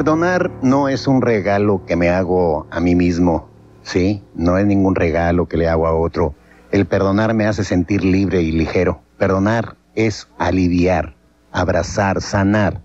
Perdonar 0.00 0.50
no 0.62 0.88
es 0.88 1.06
un 1.06 1.20
regalo 1.20 1.84
que 1.84 1.94
me 1.94 2.08
hago 2.08 2.66
a 2.70 2.80
mí 2.80 2.94
mismo, 2.94 3.50
¿sí? 3.82 4.24
No 4.34 4.56
es 4.56 4.64
ningún 4.64 4.94
regalo 4.94 5.46
que 5.46 5.58
le 5.58 5.68
hago 5.68 5.86
a 5.86 5.94
otro. 5.94 6.34
El 6.70 6.86
perdonar 6.86 7.34
me 7.34 7.44
hace 7.44 7.64
sentir 7.64 8.02
libre 8.02 8.40
y 8.40 8.50
ligero. 8.50 9.02
Perdonar 9.18 9.76
es 9.94 10.26
aliviar, 10.38 11.16
abrazar, 11.52 12.22
sanar. 12.22 12.80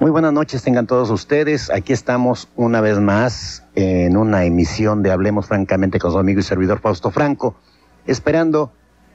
Muy 0.00 0.10
buenas 0.10 0.32
noches 0.32 0.64
tengan 0.64 0.88
todos 0.88 1.08
ustedes. 1.10 1.70
Aquí 1.70 1.92
estamos 1.92 2.48
una 2.56 2.80
vez 2.80 2.98
más 2.98 3.62
en 3.76 4.16
una 4.16 4.44
emisión 4.44 5.04
de 5.04 5.12
Hablemos 5.12 5.46
Francamente 5.46 6.00
con 6.00 6.10
su 6.10 6.18
amigo 6.18 6.40
y 6.40 6.42
servidor 6.42 6.80
Fausto 6.80 7.12
Franco, 7.12 7.54
esperando 8.08 8.72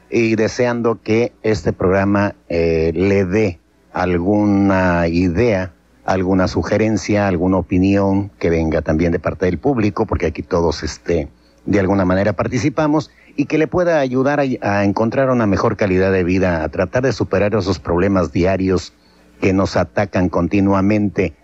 y 0.10 0.38
deseando 0.38 1.02
que 1.02 1.34
este 1.44 1.74
programa 1.74 2.36
eh, 2.48 2.94
le 2.96 3.26
dé 3.26 3.60
alguna 3.92 5.10
idea 5.10 5.74
alguna 6.10 6.48
sugerencia, 6.48 7.28
alguna 7.28 7.58
opinión 7.58 8.32
que 8.40 8.50
venga 8.50 8.82
también 8.82 9.12
de 9.12 9.20
parte 9.20 9.46
del 9.46 9.60
público, 9.60 10.08
porque 10.08 10.26
aquí 10.26 10.42
todos 10.42 10.82
este, 10.82 11.28
de 11.66 11.80
alguna 11.80 12.04
manera 12.04 12.34
participamos 12.34 13.12
y 13.36 13.46
que 13.46 13.60
le 13.60 13.68
pueda 13.68 14.00
ayudar 14.00 14.40
a, 14.40 14.84
encontrar 14.84 15.30
una 15.30 15.46
mejor 15.46 15.78
calidad 15.78 16.12
de 16.12 16.24
vida, 16.24 16.64
a 16.64 16.70
tratar 16.70 17.04
de 17.04 17.14
superar 17.14 17.54
esos 17.54 17.78
problemas 17.78 18.32
diarios 18.32 18.94
que 19.40 19.54
nos 19.54 19.78
atacan 19.78 20.30
continuamente. 20.30 21.36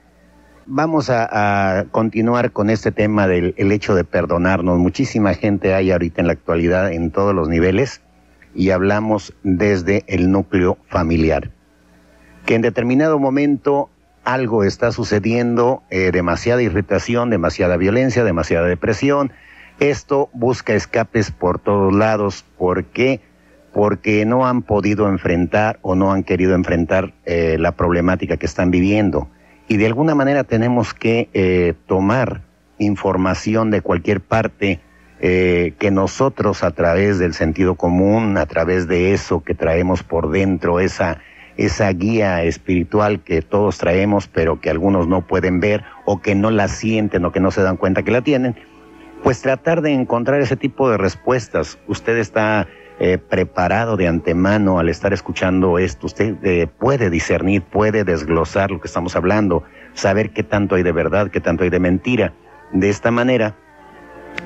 Vamos 0.65 1.11
a, 1.11 1.85
continuar 1.91 2.51
con 2.51 2.71
este 2.71 2.91
tema 2.91 3.27
del 3.27 3.53
hecho 3.71 3.93
de 3.93 4.03
perdonarnos. 4.03 4.79
Muchísima 4.79 5.35
gente 5.35 5.75
hay 5.75 5.91
ahorita 5.91 6.21
en 6.21 6.27
la 6.27 6.33
actualidad 6.33 6.91
en 6.91 7.11
todos 7.11 7.35
los 7.35 7.49
niveles 7.49 8.01
y 8.55 8.71
hablamos 8.71 9.35
desde 9.43 10.03
el 10.07 10.31
núcleo 10.31 10.79
familiar. 10.87 11.51
Que 12.47 12.55
en 12.55 12.63
determinado 12.63 13.19
momento 13.19 13.89
algo 14.25 14.63
está 14.63 14.91
sucediendo, 14.91 15.83
eh, 15.89 16.11
demasiada 16.11 16.61
irritación, 16.61 17.29
demasiada 17.29 17.77
violencia, 17.77 18.23
demasiada 18.23 18.67
depresión. 18.67 19.31
Esto 19.79 20.29
busca 20.33 20.73
escapes 20.73 21.31
por 21.31 21.59
todos 21.59 21.93
lados. 21.93 22.43
¿Por 22.57 22.85
qué? 22.85 23.21
Porque 23.71 24.25
no 24.25 24.47
han 24.47 24.63
podido 24.63 25.07
enfrentar 25.07 25.79
o 25.81 25.95
no 25.95 26.11
han 26.11 26.23
querido 26.23 26.55
enfrentar 26.55 27.13
eh, 27.25 27.57
la 27.59 27.73
problemática 27.73 28.37
que 28.37 28.45
están 28.45 28.71
viviendo. 28.71 29.29
Y 29.67 29.77
de 29.77 29.85
alguna 29.85 30.15
manera 30.15 30.43
tenemos 30.43 30.93
que 30.93 31.29
eh, 31.33 31.73
tomar 31.85 32.41
información 32.77 33.71
de 33.71 33.81
cualquier 33.81 34.21
parte 34.21 34.81
que 35.17 35.89
nosotros 35.91 36.63
a 36.63 36.69
través 36.69 37.17
del 37.17 37.33
sentido 37.33 37.73
común, 37.73 38.37
a 38.37 38.45
través 38.45 38.87
de 38.87 39.11
eso 39.11 39.43
que 39.43 39.55
traemos 39.55 40.03
por 40.03 40.29
dentro, 40.29 40.79
esa 40.79 41.19
esa 41.57 41.91
guía 41.91 42.43
espiritual 42.43 43.21
que 43.21 43.41
todos 43.41 43.77
traemos, 43.77 44.27
pero 44.27 44.59
que 44.59 44.69
algunos 44.69 45.07
no 45.07 45.25
pueden 45.25 45.59
ver 45.59 45.83
o 46.05 46.21
que 46.21 46.35
no 46.35 46.51
la 46.51 46.67
sienten 46.67 47.25
o 47.25 47.31
que 47.31 47.39
no 47.39 47.51
se 47.51 47.61
dan 47.61 47.77
cuenta 47.77 48.03
que 48.03 48.11
la 48.11 48.21
tienen, 48.21 48.55
pues 49.23 49.41
tratar 49.41 49.81
de 49.81 49.91
encontrar 49.91 50.41
ese 50.41 50.55
tipo 50.55 50.89
de 50.89 50.97
respuestas. 50.97 51.79
Usted 51.87 52.17
está 52.17 52.67
eh, 52.99 53.17
preparado 53.17 53.97
de 53.97 54.07
antemano 54.07 54.79
al 54.79 54.89
estar 54.89 55.13
escuchando 55.13 55.79
esto, 55.79 56.07
usted 56.07 56.35
eh, 56.43 56.67
puede 56.67 57.09
discernir, 57.09 57.61
puede 57.61 58.03
desglosar 58.03 58.71
lo 58.71 58.79
que 58.79 58.87
estamos 58.87 59.15
hablando, 59.15 59.63
saber 59.93 60.31
qué 60.31 60.43
tanto 60.43 60.75
hay 60.75 60.83
de 60.83 60.91
verdad, 60.91 61.29
qué 61.29 61.41
tanto 61.41 61.63
hay 61.63 61.69
de 61.69 61.79
mentira. 61.79 62.33
De 62.71 62.89
esta 62.89 63.11
manera 63.11 63.55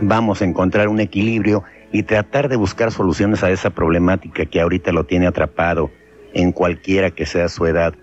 vamos 0.01 0.41
a 0.41 0.45
encontrar 0.45 0.87
un 0.87 0.99
equilibrio 0.99 1.63
y 1.91 2.03
tratar 2.03 2.49
de 2.49 2.55
buscar 2.55 2.91
soluciones 2.91 3.43
a 3.43 3.49
esa 3.49 3.71
problemática 3.71 4.45
que 4.45 4.61
ahorita 4.61 4.91
lo 4.91 5.05
tiene 5.05 5.27
atrapado 5.27 5.91
en 6.33 6.51
cualquiera 6.51 7.11
que 7.11 7.25
sea 7.25 7.49
su 7.49 7.65
edad, 7.65 7.93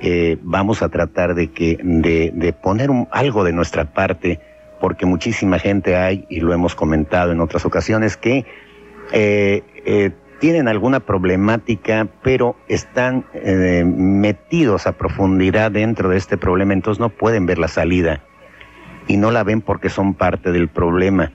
eh, 0.00 0.36
vamos 0.42 0.82
a 0.82 0.88
tratar 0.88 1.34
de, 1.34 1.48
que, 1.48 1.78
de, 1.82 2.52
poner 2.52 2.90
algo 3.10 3.44
de 3.44 3.52
nuestra 3.52 3.92
parte, 3.92 4.40
porque 4.80 5.06
muchísima 5.06 5.58
gente 5.58 5.96
hay, 5.96 6.26
y 6.28 6.40
lo 6.40 6.52
hemos 6.52 6.74
comentado 6.74 7.32
en 7.32 7.40
otras 7.40 7.64
ocasiones, 7.64 8.16
que 8.16 8.44
eh, 9.12 9.62
eh, 9.86 10.10
tienen 10.38 10.68
alguna 10.68 11.00
problemática, 11.00 12.08
pero 12.22 12.56
están 12.68 13.24
metidos 13.32 14.86
a 14.86 14.92
profundidad 14.92 15.70
dentro 15.70 16.10
de 16.10 16.18
este 16.18 16.36
problema, 16.36 16.74
entonces 16.74 17.00
no 17.00 17.08
pueden 17.08 17.46
ver 17.46 17.58
la 17.58 17.68
salida 17.68 18.22
y 19.08 19.16
no 19.16 19.30
la 19.30 19.44
ven 19.44 19.62
porque 19.62 19.88
son 19.88 20.12
parte 20.12 20.52
del 20.52 20.68
problema. 20.68 21.32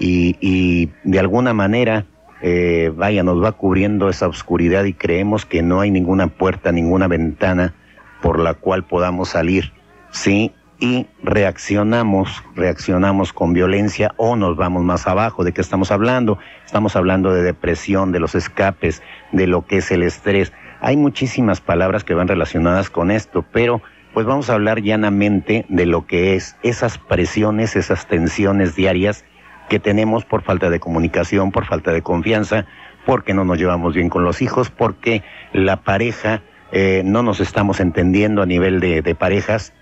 Y, 0.00 0.36
y 0.40 0.90
de 1.04 1.18
alguna 1.18 1.52
manera 1.52 2.06
eh, 2.40 2.92
vaya, 2.94 3.22
nos 3.22 3.42
va 3.42 3.52
cubriendo 3.52 4.08
esa 4.08 4.28
oscuridad 4.28 4.84
y 4.84 4.92
creemos 4.92 5.44
que 5.44 5.62
no 5.62 5.80
hay 5.80 5.90
ninguna 5.90 6.28
puerta, 6.28 6.70
ninguna 6.70 7.08
ventana 7.08 7.74
por 8.22 8.38
la 8.38 8.54
cual 8.54 8.84
podamos 8.84 9.30
salir, 9.30 9.72
¿sí? 10.10 10.52
Y 10.80 11.06
reaccionamos, 11.24 12.44
reaccionamos 12.54 13.32
con 13.32 13.52
violencia 13.52 14.14
o 14.16 14.36
nos 14.36 14.56
vamos 14.56 14.84
más 14.84 15.08
abajo. 15.08 15.42
¿De 15.42 15.52
qué 15.52 15.60
estamos 15.60 15.90
hablando? 15.90 16.38
Estamos 16.64 16.94
hablando 16.94 17.34
de 17.34 17.42
depresión, 17.42 18.12
de 18.12 18.20
los 18.20 18.36
escapes, 18.36 19.02
de 19.32 19.48
lo 19.48 19.66
que 19.66 19.78
es 19.78 19.90
el 19.90 20.04
estrés. 20.04 20.52
Hay 20.80 20.96
muchísimas 20.96 21.60
palabras 21.60 22.04
que 22.04 22.14
van 22.14 22.28
relacionadas 22.28 22.90
con 22.90 23.10
esto, 23.10 23.44
pero 23.52 23.82
pues 24.14 24.24
vamos 24.24 24.50
a 24.50 24.54
hablar 24.54 24.80
llanamente 24.80 25.66
de 25.68 25.86
lo 25.86 26.06
que 26.06 26.36
es 26.36 26.56
esas 26.62 26.98
presiones, 26.98 27.74
esas 27.74 28.06
tensiones 28.06 28.76
diarias 28.76 29.24
que 29.68 29.78
tenemos 29.78 30.24
por 30.24 30.42
falta 30.42 30.70
de 30.70 30.80
comunicación, 30.80 31.52
por 31.52 31.66
falta 31.66 31.92
de 31.92 32.02
confianza, 32.02 32.66
porque 33.06 33.34
no 33.34 33.44
nos 33.44 33.58
llevamos 33.58 33.94
bien 33.94 34.08
con 34.08 34.24
los 34.24 34.42
hijos, 34.42 34.70
porque 34.70 35.22
la 35.52 35.78
pareja 35.82 36.42
eh, 36.72 37.02
no 37.04 37.22
nos 37.22 37.40
estamos 37.40 37.80
entendiendo 37.80 38.42
a 38.42 38.46
nivel 38.46 38.80
de, 38.80 39.14
parejas. 39.14 39.72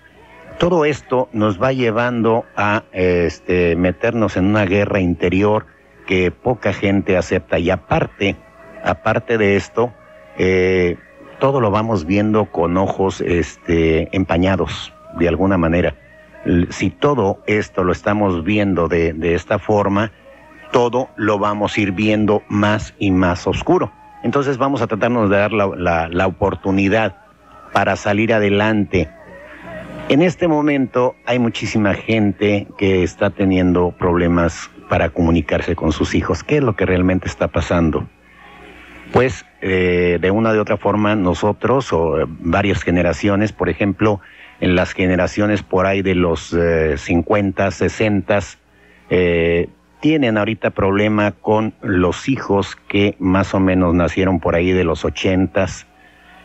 Todo 0.59 0.85
esto 0.85 1.29
nos 1.33 1.61
va 1.61 1.71
llevando 1.71 2.45
a 2.55 2.83
este, 2.91 3.75
meternos 3.75 4.37
en 4.37 4.45
una 4.45 4.65
guerra 4.65 4.99
interior 4.99 5.65
que 6.05 6.31
poca 6.31 6.73
gente 6.73 7.17
acepta. 7.17 7.59
Y 7.59 7.69
aparte, 7.69 8.35
aparte 8.83 9.37
de 9.37 9.55
esto, 9.55 9.93
eh, 10.37 10.97
todo 11.39 11.61
lo 11.61 11.69
vamos 11.69 12.05
viendo 12.05 12.45
con 12.45 12.77
ojos 12.77 13.21
este, 13.21 14.15
empañados, 14.15 14.93
de 15.19 15.27
alguna 15.27 15.57
manera 15.57 15.95
si 16.69 16.89
todo 16.89 17.39
esto 17.47 17.83
lo 17.83 17.91
estamos 17.91 18.43
viendo 18.43 18.87
de, 18.87 19.33
esta 19.33 19.59
forma, 19.59 20.11
todo 20.71 21.09
lo 21.15 21.39
vamos 21.39 21.77
a 21.77 21.81
ir 21.81 21.91
viendo 21.91 22.43
más 22.47 22.93
y 22.99 23.11
más 23.11 23.47
oscuro. 23.47 23.91
Entonces 24.23 24.57
vamos 24.57 24.81
a 24.81 24.87
tratarnos 24.87 25.29
de 25.29 25.37
dar 25.37 25.53
la, 25.53 26.27
oportunidad 26.27 27.17
para 27.73 27.95
salir 27.95 28.33
adelante. 28.33 29.09
En 30.09 30.21
este 30.21 30.47
momento 30.47 31.15
hay 31.25 31.39
muchísima 31.39 31.93
gente 31.93 32.67
que 32.77 33.03
está 33.03 33.29
teniendo 33.29 33.91
problemas 33.91 34.69
para 34.89 35.09
comunicarse 35.09 35.75
con 35.75 35.91
sus 35.91 36.15
hijos. 36.15 36.43
¿Qué 36.43 36.57
es 36.57 36.63
lo 36.63 36.75
que 36.75 36.85
realmente 36.85 37.27
está 37.27 37.49
pasando? 37.49 38.07
Pues 39.11 39.45
eh, 39.61 40.17
de 40.21 40.31
una 40.31 40.53
de 40.53 40.59
otra 40.59 40.77
forma 40.77 41.15
nosotros 41.15 41.91
o 41.91 42.25
varias 42.27 42.83
generaciones, 42.83 43.51
por 43.51 43.69
ejemplo, 43.69 44.21
en 44.59 44.75
las 44.75 44.93
generaciones 44.93 45.63
por 45.63 45.85
ahí 45.85 46.01
de 46.01 46.15
los 46.15 46.55
50, 46.95 47.67
eh, 47.67 47.71
60, 47.71 48.39
eh, 49.09 49.69
tienen 49.99 50.37
ahorita 50.37 50.71
problema 50.71 51.31
con 51.31 51.73
los 51.81 52.29
hijos 52.29 52.75
que 52.87 53.15
más 53.19 53.53
o 53.53 53.59
menos 53.59 53.93
nacieron 53.93 54.39
por 54.39 54.55
ahí 54.55 54.71
de 54.71 54.83
los 54.83 55.05
80, 55.05 55.67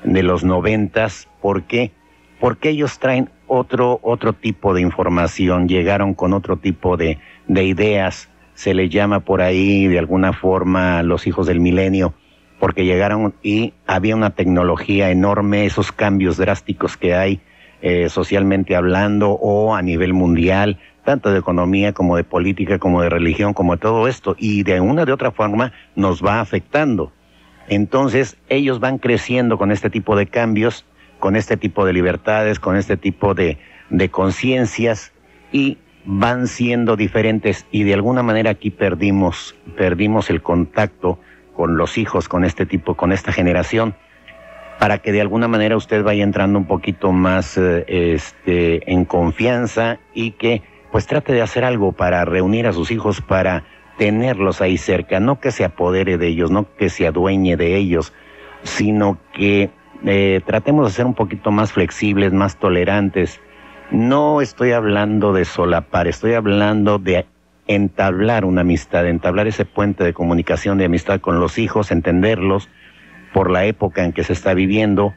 de 0.05 0.23
los 0.23 0.45
90. 0.45 1.09
¿Por 1.41 1.65
qué? 1.65 1.93
Porque 2.41 2.71
ellos 2.71 2.99
traen 2.99 3.31
otro, 3.47 4.01
otro 4.03 4.33
tipo 4.33 4.75
de 4.75 4.81
información, 4.81 5.69
llegaron 5.69 6.15
con 6.15 6.33
otro 6.33 6.57
tipo 6.57 6.97
de, 6.97 7.19
de 7.47 7.65
ideas, 7.65 8.29
se 8.55 8.75
les 8.75 8.91
llama 8.91 9.21
por 9.21 9.43
ahí 9.43 9.87
de 9.87 9.99
alguna 9.99 10.33
forma 10.33 11.03
los 11.03 11.27
hijos 11.27 11.47
del 11.47 11.61
milenio 11.61 12.15
porque 12.63 12.85
llegaron 12.85 13.35
y 13.43 13.75
había 13.89 14.15
una 14.15 14.37
tecnología 14.37 15.11
enorme, 15.11 15.67
esos 15.67 15.91
cambios 15.91 16.37
drásticos 16.37 16.97
que 16.97 17.13
hay 17.13 17.41
eh, 17.83 18.09
socialmente 18.09 18.77
hablando 18.77 19.33
o 19.33 19.75
a 19.75 19.83
nivel 19.83 20.15
mundial, 20.15 20.79
tanto 21.05 21.33
de 21.33 21.41
economía 21.41 21.93
como 21.93 22.17
de 22.17 22.25
política, 22.25 22.79
como 22.79 23.03
de 23.03 23.11
religión, 23.11 23.55
como 23.55 23.73
de 23.73 23.81
todo 23.81 24.09
esto, 24.09 24.37
y 24.39 24.63
de 24.63 24.81
una 24.81 25.05
de 25.05 25.13
otra 25.13 25.33
forma 25.33 25.73
nos 25.97 26.25
va 26.25 26.41
afectando. 26.41 27.13
Entonces 27.69 28.37
ellos 28.49 28.81
van 28.81 28.99
creciendo 28.99 29.59
con 29.59 29.73
este 29.73 29.91
tipo 29.91 30.17
de 30.17 30.27
cambios, 30.27 30.85
con 31.19 31.37
este 31.37 31.57
tipo 31.57 31.85
de 31.85 31.93
libertades, 31.93 32.59
con 32.61 32.77
este 32.77 32.97
tipo 32.97 33.35
de, 33.35 33.59
de 33.91 34.11
conciencias 34.11 35.13
y 35.51 35.79
van 36.05 36.49
siendo 36.49 36.97
diferentes 36.97 37.67
y 37.71 37.85
de 37.85 37.95
alguna 37.95 38.23
manera 38.23 38.51
aquí 38.51 38.71
perdimos, 38.71 39.55
perdimos 39.77 40.31
el 40.31 40.43
contacto 40.43 41.21
con 41.55 41.77
los 41.77 41.99
hijos, 41.99 42.29
con 42.29 42.45
este 42.45 42.67
tipo, 42.67 42.97
con 42.97 43.13
esta 43.13 43.33
generación, 43.33 43.95
para 44.79 44.99
que 44.99 45.13
de 45.13 45.21
alguna 45.21 45.49
manera 45.49 45.77
usted 45.77 46.03
vaya 46.03 46.25
entrando 46.25 46.59
un 46.59 46.67
poquito 46.67 47.13
más 47.13 47.57
eh, 47.57 47.85
este, 47.87 48.91
en 48.93 49.05
confianza 49.05 49.99
y 50.15 50.33
que 50.33 50.63
pues 50.91 51.07
trate 51.07 51.33
de 51.33 51.43
hacer 51.43 51.65
algo 51.65 51.93
para 51.93 52.25
reunir 52.25 52.67
a 52.67 52.73
sus 52.73 52.91
hijos, 52.91 53.21
para 53.21 53.65
tenerlos 53.97 54.61
ahí 54.61 54.77
cerca, 54.77 55.21
no 55.21 55.41
que 55.41 55.51
se 55.51 55.65
apodere 55.65 56.19
de 56.19 56.29
ellos, 56.29 56.51
no 56.51 56.67
que 56.77 56.91
se 56.91 57.07
adueñe 57.07 57.57
de 57.57 57.77
ellos, 57.77 58.13
sino 58.63 59.19
que 59.33 59.71
eh, 60.05 60.41
tratemos 60.45 60.87
de 60.87 60.93
ser 60.93 61.07
un 61.07 61.15
poquito 61.15 61.51
más 61.51 61.73
flexibles, 61.73 62.33
más 62.33 62.57
tolerantes. 62.57 63.41
No 63.91 64.41
estoy 64.41 64.73
hablando 64.73 65.33
de 65.33 65.45
solapar, 65.45 66.09
estoy 66.09 66.35
hablando 66.35 66.99
de 66.99 67.27
entablar 67.69 68.45
una 68.45 68.63
amistad, 68.63 69.07
entablar 69.07 69.47
ese 69.47 69.65
puente 69.65 70.05
de 70.05 70.13
comunicación, 70.13 70.79
de 70.79 70.87
amistad 70.87 71.21
con 71.21 71.41
los 71.41 71.59
hijos, 71.59 71.91
entenderlos 71.91 72.69
por 73.33 73.51
la 73.51 73.65
época 73.65 74.05
en 74.05 74.13
que 74.13 74.25
se 74.25 74.33
está 74.33 74.55
viviendo, 74.55 75.15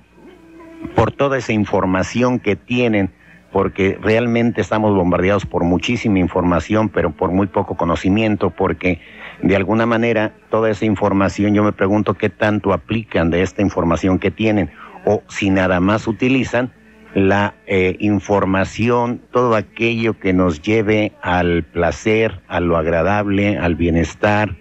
por 0.95 1.11
toda 1.11 1.37
esa 1.37 1.53
información 1.53 2.39
que 2.39 2.55
tienen, 2.55 3.11
porque 3.51 3.97
realmente 4.01 4.61
estamos 4.61 4.93
bombardeados 4.95 5.45
por 5.45 5.63
muchísima 5.63 6.19
información, 6.19 6.89
pero 6.89 7.11
por 7.11 7.31
muy 7.31 7.47
poco 7.47 7.75
conocimiento, 7.75 8.49
porque 8.49 8.99
de 9.41 9.55
alguna 9.55 9.85
manera 9.85 10.33
toda 10.49 10.69
esa 10.69 10.85
información 10.85 11.53
yo 11.53 11.63
me 11.63 11.71
pregunto 11.71 12.15
qué 12.15 12.29
tanto 12.29 12.73
aplican 12.73 13.29
de 13.29 13.41
esta 13.41 13.61
información 13.61 14.19
que 14.19 14.31
tienen 14.31 14.71
o 15.05 15.23
si 15.27 15.49
nada 15.49 15.79
más 15.79 16.07
utilizan 16.07 16.73
la 17.13 17.55
eh, 17.65 17.95
información, 17.99 19.21
todo 19.31 19.55
aquello 19.55 20.19
que 20.19 20.33
nos 20.33 20.61
lleve 20.61 21.13
al 21.21 21.63
placer, 21.63 22.41
a 22.49 22.59
lo 22.59 22.75
agradable, 22.75 23.57
al 23.57 23.75
bienestar, 23.75 24.57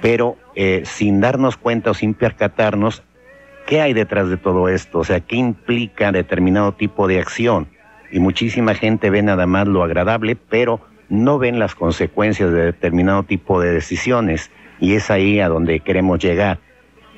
pero 0.00 0.38
eh, 0.54 0.82
sin 0.84 1.20
darnos 1.20 1.56
cuenta 1.56 1.90
o 1.90 1.94
sin 1.94 2.14
percatarnos 2.14 3.02
qué 3.66 3.80
hay 3.80 3.92
detrás 3.92 4.28
de 4.28 4.36
todo 4.36 4.68
esto, 4.68 4.98
o 4.98 5.04
sea, 5.04 5.20
qué 5.20 5.36
implica 5.36 6.12
determinado 6.12 6.72
tipo 6.72 7.06
de 7.06 7.20
acción. 7.20 7.68
Y 8.10 8.18
muchísima 8.18 8.74
gente 8.74 9.10
ve 9.10 9.22
nada 9.22 9.46
más 9.46 9.68
lo 9.68 9.82
agradable, 9.82 10.36
pero 10.36 10.80
no 11.08 11.38
ven 11.38 11.58
las 11.58 11.74
consecuencias 11.74 12.52
de 12.52 12.64
determinado 12.64 13.22
tipo 13.22 13.60
de 13.60 13.72
decisiones. 13.72 14.50
Y 14.80 14.94
es 14.94 15.10
ahí 15.10 15.40
a 15.40 15.48
donde 15.48 15.80
queremos 15.80 16.18
llegar. 16.18 16.58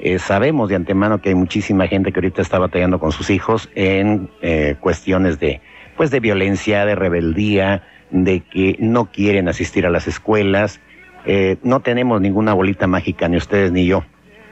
Eh, 0.01 0.19
sabemos 0.19 0.69
de 0.69 0.77
antemano 0.77 1.21
que 1.21 1.29
hay 1.29 1.35
muchísima 1.35 1.87
gente 1.87 2.13
que 2.13 2.19
ahorita 2.19 2.43
está 2.43 2.59
batallando 2.59 2.99
con 2.99 3.13
sus 3.13 3.31
hijos 3.31 3.71
en 3.75 4.29
eh, 4.43 4.75
cuestiones 4.81 5.39
de, 5.39 5.61
pues 5.97 6.11
de 6.11 6.21
violencia, 6.21 6.85
de 6.85 6.95
rebeldía, 6.95 7.85
de 8.11 8.41
que 8.41 8.77
no 8.81 9.13
quieren 9.13 9.49
asistir 9.49 9.87
a 9.87 9.91
las 9.91 10.09
escuelas. 10.09 10.81
Eh, 11.25 11.57
no 11.63 11.81
tenemos 11.81 12.21
ninguna 12.21 12.53
bolita 12.53 12.87
mágica, 12.87 13.29
ni 13.29 13.37
ustedes 13.37 13.73
ni 13.73 13.87
yo, 13.87 14.05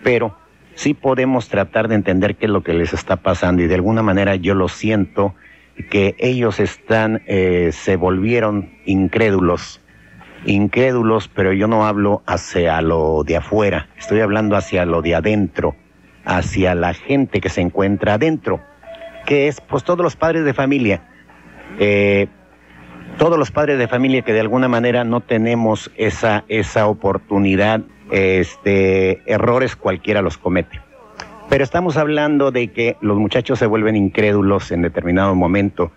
pero 0.03 0.37
sí 0.75 0.95
podemos 0.95 1.49
tratar 1.49 1.89
de 1.89 1.97
entender 1.97 2.37
qué 2.37 2.47
es 2.47 2.53
lo 2.53 2.63
que 2.63 2.75
les 2.75 2.93
está 2.93 3.17
pasando 3.17 3.63
y 3.63 3.67
de 3.67 3.75
alguna 3.75 4.03
manera 4.03 4.37
yo 4.37 4.55
lo 4.55 4.69
siento 4.69 5.35
que 5.91 6.15
ellos 6.19 6.61
están, 6.61 7.23
se 7.27 7.97
volvieron 7.97 8.71
incrédulos 8.85 9.81
incrédulos, 10.45 11.29
pero 11.29 11.53
yo 11.53 11.67
no 11.69 11.87
hablo 11.87 12.23
hacia 12.27 12.81
lo 12.81 13.25
de 13.25 13.37
afuera, 13.37 13.89
estoy 13.99 14.21
hablando 14.21 14.57
hacia 14.57 14.85
lo 14.85 15.03
de 15.03 15.15
adentro, 15.15 15.77
hacia 16.25 16.75
la 16.75 16.95
gente 16.95 17.41
que 17.41 17.49
se 17.49 17.61
encuentra 17.61 18.15
adentro, 18.15 18.61
que 19.27 19.49
es 19.49 19.61
pues 19.61 19.85
todos 19.85 20.01
los 20.01 20.17
padres 20.17 20.45
de 20.45 20.55
familia, 20.55 21.03
eh, 21.79 22.29
todos 23.19 23.39
los 23.39 23.51
padres 23.51 23.79
de 23.79 23.89
familia 23.89 24.23
que 24.23 24.33
de 24.33 24.41
alguna 24.41 24.69
manera 24.69 25.05
no 25.05 25.21
tenemos 25.21 25.91
esa, 25.97 26.45
esa 26.49 26.87
oportunidad, 26.87 27.83
este, 28.11 29.23
errores 29.31 29.77
cualquiera 29.77 30.23
los 30.23 30.39
comete. 30.39 30.81
Pero 31.49 31.65
estamos 31.65 31.97
hablando 31.97 32.53
de 32.53 32.69
que 32.69 32.97
los 33.01 33.19
muchachos 33.19 33.59
se 33.59 33.67
vuelven 33.67 33.97
incrédulos 33.97 34.71
en 34.71 34.83
determinado 34.83 35.35
momento. 35.35 35.91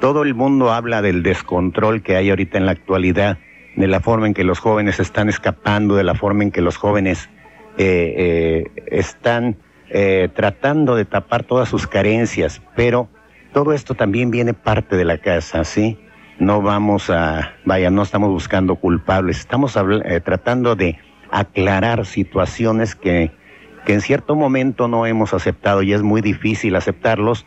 Todo 0.00 0.22
el 0.22 0.34
mundo 0.34 0.72
habla 0.72 1.02
del 1.02 1.22
descontrol 1.22 2.02
que 2.02 2.16
hay 2.16 2.30
ahorita 2.30 2.58
en 2.58 2.66
la 2.66 2.72
actualidad 2.72 3.38
de 3.76 3.86
la 3.86 4.00
forma 4.00 4.26
en 4.26 4.34
que 4.34 4.44
los 4.44 4.58
jóvenes 4.58 5.00
están 5.00 5.28
escapando, 5.28 5.96
de 5.96 6.04
la 6.04 6.14
forma 6.14 6.44
en 6.44 6.50
que 6.50 6.60
los 6.60 6.76
jóvenes 6.76 7.28
eh, 7.78 8.14
eh, 8.16 8.82
están 8.86 9.56
eh, 9.88 10.28
tratando 10.34 10.96
de 10.96 11.04
tapar 11.04 11.44
todas 11.44 11.68
sus 11.68 11.86
carencias, 11.86 12.62
pero 12.76 13.08
todo 13.52 13.72
esto 13.72 13.94
también 13.94 14.30
viene 14.30 14.54
parte 14.54 14.96
de 14.96 15.04
la 15.04 15.18
casa, 15.18 15.64
¿sí? 15.64 15.98
No 16.40 16.62
vamos 16.62 17.10
a, 17.10 17.52
vaya, 17.64 17.90
no 17.90 18.02
estamos 18.02 18.30
buscando 18.30 18.76
culpables, 18.76 19.38
estamos 19.38 19.78
tratando 20.24 20.74
de 20.74 20.98
aclarar 21.30 22.06
situaciones 22.06 22.94
que, 22.94 23.30
que 23.84 23.92
en 23.92 24.00
cierto 24.00 24.34
momento 24.34 24.88
no 24.88 25.06
hemos 25.06 25.34
aceptado 25.34 25.82
y 25.82 25.92
es 25.92 26.02
muy 26.02 26.20
difícil 26.20 26.76
aceptarlos 26.76 27.46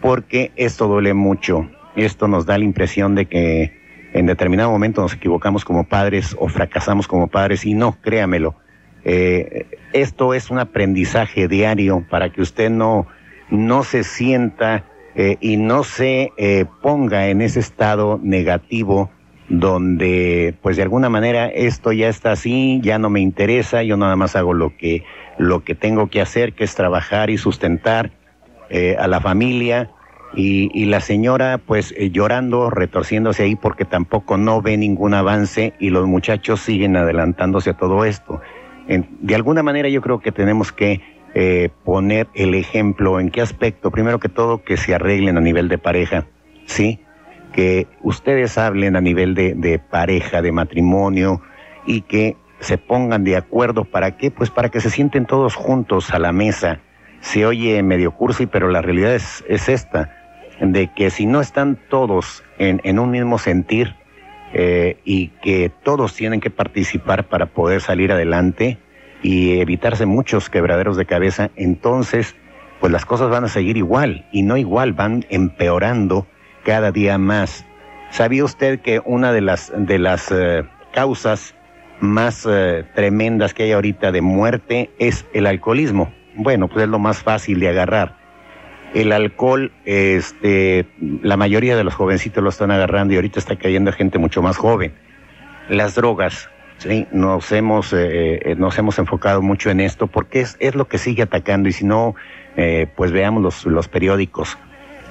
porque 0.00 0.52
esto 0.56 0.86
duele 0.86 1.14
mucho. 1.14 1.68
Esto 1.96 2.28
nos 2.28 2.46
da 2.46 2.58
la 2.58 2.64
impresión 2.64 3.14
de 3.14 3.26
que 3.26 3.72
en 4.12 4.26
determinado 4.26 4.70
momento 4.70 5.02
nos 5.02 5.14
equivocamos 5.14 5.64
como 5.64 5.84
padres 5.84 6.36
o 6.38 6.48
fracasamos 6.48 7.08
como 7.08 7.28
padres 7.28 7.64
y 7.64 7.74
no, 7.74 8.00
créamelo. 8.00 8.54
Eh, 9.04 9.66
esto 9.92 10.34
es 10.34 10.50
un 10.50 10.58
aprendizaje 10.58 11.48
diario 11.48 12.04
para 12.10 12.30
que 12.30 12.42
usted 12.42 12.70
no, 12.70 13.06
no 13.50 13.82
se 13.82 14.04
sienta 14.04 14.84
eh, 15.16 15.36
y 15.40 15.56
no 15.56 15.82
se 15.82 16.32
eh, 16.36 16.66
ponga 16.82 17.28
en 17.28 17.42
ese 17.42 17.60
estado 17.60 18.20
negativo 18.22 19.10
donde 19.48 20.54
pues 20.62 20.76
de 20.76 20.82
alguna 20.82 21.08
manera 21.08 21.46
esto 21.46 21.92
ya 21.92 22.08
está 22.08 22.32
así, 22.32 22.80
ya 22.82 22.98
no 22.98 23.10
me 23.10 23.20
interesa, 23.20 23.82
yo 23.82 23.96
nada 23.96 24.16
más 24.16 24.36
hago 24.36 24.54
lo 24.54 24.76
que, 24.76 25.04
lo 25.38 25.64
que 25.64 25.74
tengo 25.74 26.08
que 26.08 26.20
hacer, 26.20 26.52
que 26.52 26.64
es 26.64 26.74
trabajar 26.74 27.30
y 27.30 27.38
sustentar 27.38 28.10
a 28.98 29.06
la 29.06 29.20
familia 29.20 29.90
y, 30.36 30.84
la 30.86 31.00
señora 31.00 31.58
pues 31.58 31.94
eh, 31.96 32.10
llorando, 32.10 32.70
retorciéndose 32.70 33.44
ahí 33.44 33.56
porque 33.56 33.84
tampoco 33.84 34.36
no 34.36 34.60
ve 34.60 34.76
ningún 34.76 35.14
avance 35.14 35.72
y 35.80 35.90
los 35.90 36.06
muchachos 36.06 36.60
siguen 36.60 36.96
adelantándose 36.96 37.70
a 37.70 37.74
todo 37.74 38.04
esto. 38.04 38.40
de 38.86 39.34
alguna 39.34 39.62
manera 39.62 39.88
yo 39.88 40.00
creo 40.02 40.20
que 40.20 40.32
tenemos 40.32 40.72
que 40.72 41.00
eh, 41.38 41.68
poner 41.84 42.28
el 42.32 42.54
ejemplo 42.54 43.20
en 43.20 43.28
qué 43.28 43.42
aspecto, 43.42 43.90
primero 43.90 44.18
que 44.18 44.30
todo 44.30 44.64
que 44.64 44.78
se 44.78 44.94
arreglen 44.94 45.36
a 45.36 45.42
nivel 45.42 45.68
de 45.68 45.76
pareja, 45.76 46.26
¿sí? 46.64 46.98
Que 47.52 47.86
ustedes 48.00 48.56
hablen 48.56 48.96
a 48.96 49.02
nivel 49.02 49.34
de, 49.34 49.52
de 49.52 49.78
pareja, 49.78 50.40
de 50.40 50.50
matrimonio 50.50 51.42
y 51.84 52.00
que 52.00 52.38
se 52.60 52.78
pongan 52.78 53.22
de 53.22 53.36
acuerdo 53.36 53.84
para 53.84 54.16
qué, 54.16 54.30
pues 54.30 54.48
para 54.48 54.70
que 54.70 54.80
se 54.80 54.88
sienten 54.88 55.26
todos 55.26 55.56
juntos 55.56 56.10
a 56.14 56.18
la 56.18 56.32
mesa. 56.32 56.80
Se 57.20 57.44
oye 57.44 57.82
medio 57.82 58.12
cursi, 58.12 58.46
pero 58.46 58.70
la 58.70 58.80
realidad 58.80 59.14
es, 59.14 59.44
es 59.46 59.68
esta 59.68 60.16
de 60.58 60.90
que 60.94 61.10
si 61.10 61.26
no 61.26 61.42
están 61.42 61.78
todos 61.90 62.44
en, 62.56 62.98
un 62.98 63.10
mismo 63.10 63.36
sentir 63.36 63.94
eh, 64.54 64.96
y 65.04 65.28
que 65.42 65.70
todos 65.82 66.14
tienen 66.14 66.40
que 66.40 66.48
participar 66.48 67.28
para 67.28 67.44
poder 67.44 67.82
salir 67.82 68.10
adelante 68.10 68.78
y 69.22 69.60
evitarse 69.60 70.06
muchos 70.06 70.50
quebraderos 70.50 70.96
de 70.96 71.06
cabeza, 71.06 71.50
entonces 71.56 72.36
pues 72.80 72.92
las 72.92 73.06
cosas 73.06 73.30
van 73.30 73.44
a 73.44 73.48
seguir 73.48 73.76
igual 73.76 74.26
y 74.32 74.42
no 74.42 74.56
igual, 74.56 74.92
van 74.92 75.24
empeorando 75.30 76.26
cada 76.64 76.92
día 76.92 77.18
más. 77.18 77.64
¿Sabía 78.10 78.44
usted 78.44 78.80
que 78.80 79.00
una 79.04 79.32
de 79.32 79.40
las, 79.40 79.72
de 79.76 79.98
las 79.98 80.30
eh, 80.30 80.64
causas 80.92 81.54
más 82.00 82.46
eh, 82.48 82.84
tremendas 82.94 83.54
que 83.54 83.64
hay 83.64 83.72
ahorita 83.72 84.12
de 84.12 84.20
muerte 84.20 84.90
es 84.98 85.24
el 85.32 85.46
alcoholismo? 85.46 86.12
Bueno, 86.34 86.68
pues 86.68 86.84
es 86.84 86.88
lo 86.88 86.98
más 86.98 87.22
fácil 87.22 87.60
de 87.60 87.70
agarrar 87.70 88.26
el 88.96 89.12
alcohol, 89.12 89.72
este, 89.84 90.86
la 91.22 91.36
mayoría 91.36 91.76
de 91.76 91.84
los 91.84 91.94
jovencitos 91.94 92.42
lo 92.42 92.48
están 92.48 92.70
agarrando 92.70 93.12
y 93.12 93.16
ahorita 93.16 93.38
está 93.38 93.56
cayendo 93.56 93.92
gente 93.92 94.18
mucho 94.18 94.40
más 94.40 94.56
joven. 94.56 94.94
Las 95.68 95.94
drogas, 95.94 96.48
sí, 96.78 97.06
nos 97.12 97.50
hemos, 97.52 97.92
eh, 97.92 98.40
eh, 98.42 98.54
nos 98.56 98.78
hemos 98.78 98.98
enfocado 98.98 99.42
mucho 99.42 99.70
en 99.70 99.80
esto 99.80 100.06
porque 100.06 100.40
es, 100.40 100.56
es 100.60 100.74
lo 100.74 100.86
que 100.86 100.98
sigue 100.98 101.22
atacando 101.22 101.68
y 101.68 101.72
si 101.72 101.84
no, 101.84 102.14
eh, 102.56 102.86
pues 102.96 103.12
veamos 103.12 103.42
los, 103.42 103.66
los 103.66 103.88
periódicos. 103.88 104.58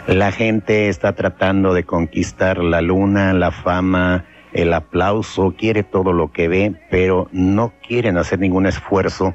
La 0.07 0.31
gente 0.31 0.87
está 0.87 1.13
tratando 1.13 1.73
de 1.73 1.83
conquistar 1.83 2.59
la 2.59 2.81
luna, 2.81 3.33
la 3.33 3.51
fama, 3.51 4.25
el 4.53 4.73
aplauso, 4.73 5.55
quiere 5.57 5.83
todo 5.83 6.13
lo 6.13 6.31
que 6.31 6.47
ve, 6.47 6.75
pero 6.91 7.27
no 7.31 7.73
quieren 7.85 8.17
hacer 8.17 8.39
ningún 8.39 8.67
esfuerzo 8.67 9.33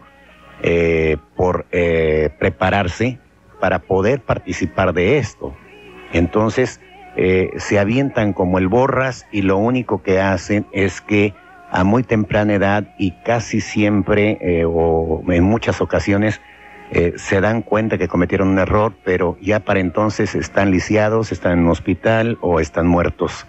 eh, 0.63 1.17
por 1.35 1.67
prepararse 1.67 3.19
para 3.61 3.81
poder 3.81 4.21
participar 4.21 4.95
de 4.95 5.19
esto. 5.19 5.55
Entonces, 6.13 6.81
se 7.57 7.79
avientan 7.79 8.33
como 8.33 8.59
el 8.59 8.69
borras 8.69 9.27
y 9.33 9.43
lo 9.43 9.59
único 9.59 10.03
que 10.03 10.21
hacen 10.21 10.67
es 10.73 11.01
que 11.01 11.35
a 11.71 11.85
muy 11.85 12.03
temprana 12.03 12.55
edad 12.55 12.95
y 12.99 13.12
casi 13.25 13.61
siempre 13.61 14.65
o 14.67 15.23
en 15.29 15.45
muchas 15.45 15.81
ocasiones 15.81 16.41
se 17.17 17.41
dan 17.41 17.62
cuenta 17.62 17.99
que 17.99 18.09
cometieron 18.09 18.49
un 18.49 18.59
error, 18.59 18.93
pero 19.05 19.39
ya 19.41 19.61
para 19.61 19.79
entonces 19.79 20.35
están 20.35 20.73
lisiados, 20.73 21.31
están 21.31 21.53
en 21.53 21.59
un 21.61 21.71
hospital 21.71 22.39
o 22.41 22.59
están 22.59 22.89
muertos 22.89 23.47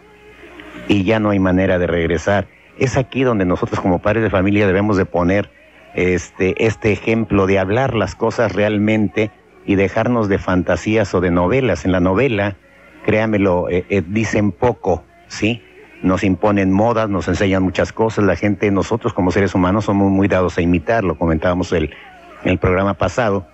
y 0.88 1.04
ya 1.04 1.20
no 1.20 1.30
hay 1.30 1.40
manera 1.40 1.80
de 1.80 1.88
regresar. 1.88 2.48
Es 2.78 2.98
aquí 2.98 3.24
donde 3.24 3.46
nosotros 3.46 3.80
como 3.80 4.00
padres 4.00 4.24
de 4.24 4.30
familia 4.30 4.68
debemos 4.68 4.98
de 4.98 5.06
poner 5.06 5.50
este, 5.94 6.66
este 6.66 6.92
ejemplo 6.92 7.48
de 7.48 7.60
hablar 7.60 7.96
las 7.96 8.16
cosas 8.16 8.54
realmente 8.54 9.32
y 9.66 9.76
dejarnos 9.76 10.30
de 10.30 10.38
fantasías 10.38 11.14
o 11.14 11.22
de 11.22 11.32
novelas. 11.32 11.86
En 11.86 11.92
la 11.92 12.00
novela, 12.00 12.56
créamelo, 13.06 13.70
eh, 13.70 13.86
eh, 13.90 14.02
dicen 14.06 14.52
poco, 14.52 15.04
¿sí? 15.28 15.62
Nos 16.02 16.24
imponen 16.24 16.72
modas, 16.72 17.10
nos 17.10 17.28
enseñan 17.28 17.64
muchas 17.64 17.94
cosas. 17.94 18.26
La 18.26 18.36
gente, 18.36 18.72
nosotros 18.72 19.14
como 19.14 19.32
seres 19.32 19.54
humanos 19.54 19.86
somos 19.86 20.12
muy 20.12 20.28
dados 20.28 20.58
a 20.58 20.62
imitar, 20.62 21.04
lo 21.04 21.18
comentábamos 21.18 21.72
el, 21.74 21.94
en 22.44 22.52
el 22.52 22.58
programa 22.58 22.96
pasado. 22.96 23.46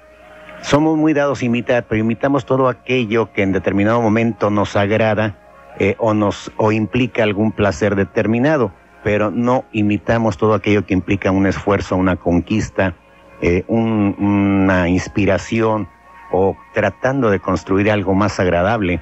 Somos 0.61 0.97
muy 0.97 1.13
dados 1.13 1.41
a 1.41 1.45
imitar, 1.45 1.85
pero 1.87 2.01
imitamos 2.01 2.45
todo 2.45 2.67
aquello 2.69 3.31
que 3.33 3.43
en 3.43 3.51
determinado 3.51 4.01
momento 4.01 4.49
nos 4.49 4.75
agrada 4.75 5.37
eh, 5.79 5.95
o, 5.99 6.13
nos, 6.13 6.51
o 6.57 6.71
implica 6.71 7.23
algún 7.23 7.51
placer 7.51 7.95
determinado 7.95 8.71
pero 9.07 9.31
no 9.31 9.63
imitamos 9.71 10.37
todo 10.37 10.53
aquello 10.53 10.85
que 10.85 10.93
implica 10.93 11.31
un 11.31 11.47
esfuerzo, 11.47 11.95
una 11.95 12.17
conquista, 12.17 12.95
eh, 13.41 13.63
una 13.69 14.89
inspiración 14.89 15.87
o 16.29 16.57
tratando 16.73 17.29
de 17.29 17.39
construir 17.39 17.89
algo 17.89 18.13
más 18.13 18.37
agradable, 18.39 18.99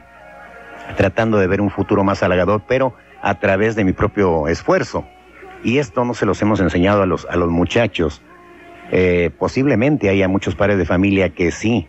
tratando 0.95 1.39
de 1.39 1.47
ver 1.47 1.59
un 1.59 1.71
futuro 1.71 2.03
más 2.03 2.21
halagador, 2.21 2.61
pero 2.67 2.93
a 3.25 3.39
través 3.39 3.75
de 3.75 3.84
mi 3.84 3.91
propio 3.91 4.48
esfuerzo. 4.48 5.03
Y 5.63 5.79
esto 5.79 6.05
no 6.05 6.13
se 6.13 6.27
los 6.27 6.39
hemos 6.44 6.60
enseñado 6.60 7.01
a 7.01 7.08
los, 7.08 7.25
a 7.25 7.36
los 7.36 7.50
muchachos. 7.50 8.22
Eh, 8.91 9.32
posiblemente 9.39 10.10
haya 10.10 10.27
muchos 10.27 10.53
padres 10.53 10.77
de 10.77 10.86
familia 10.86 11.29
que 11.29 11.50
sí, 11.50 11.88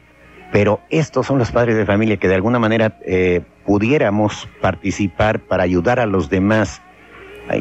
pero 0.51 0.81
estos 0.89 1.27
son 1.27 1.39
los 1.39 1.53
padres 1.53 1.77
de 1.77 1.85
familia 1.85 2.17
que 2.17 2.27
de 2.27 2.37
alguna 2.37 2.59
manera 2.59 2.99
eh, 3.05 3.43
pudiéramos 3.67 4.49
participar 4.63 5.41
para 5.41 5.63
ayudar 5.63 6.01
a 6.01 6.07
los 6.07 6.31
demás 6.31 6.81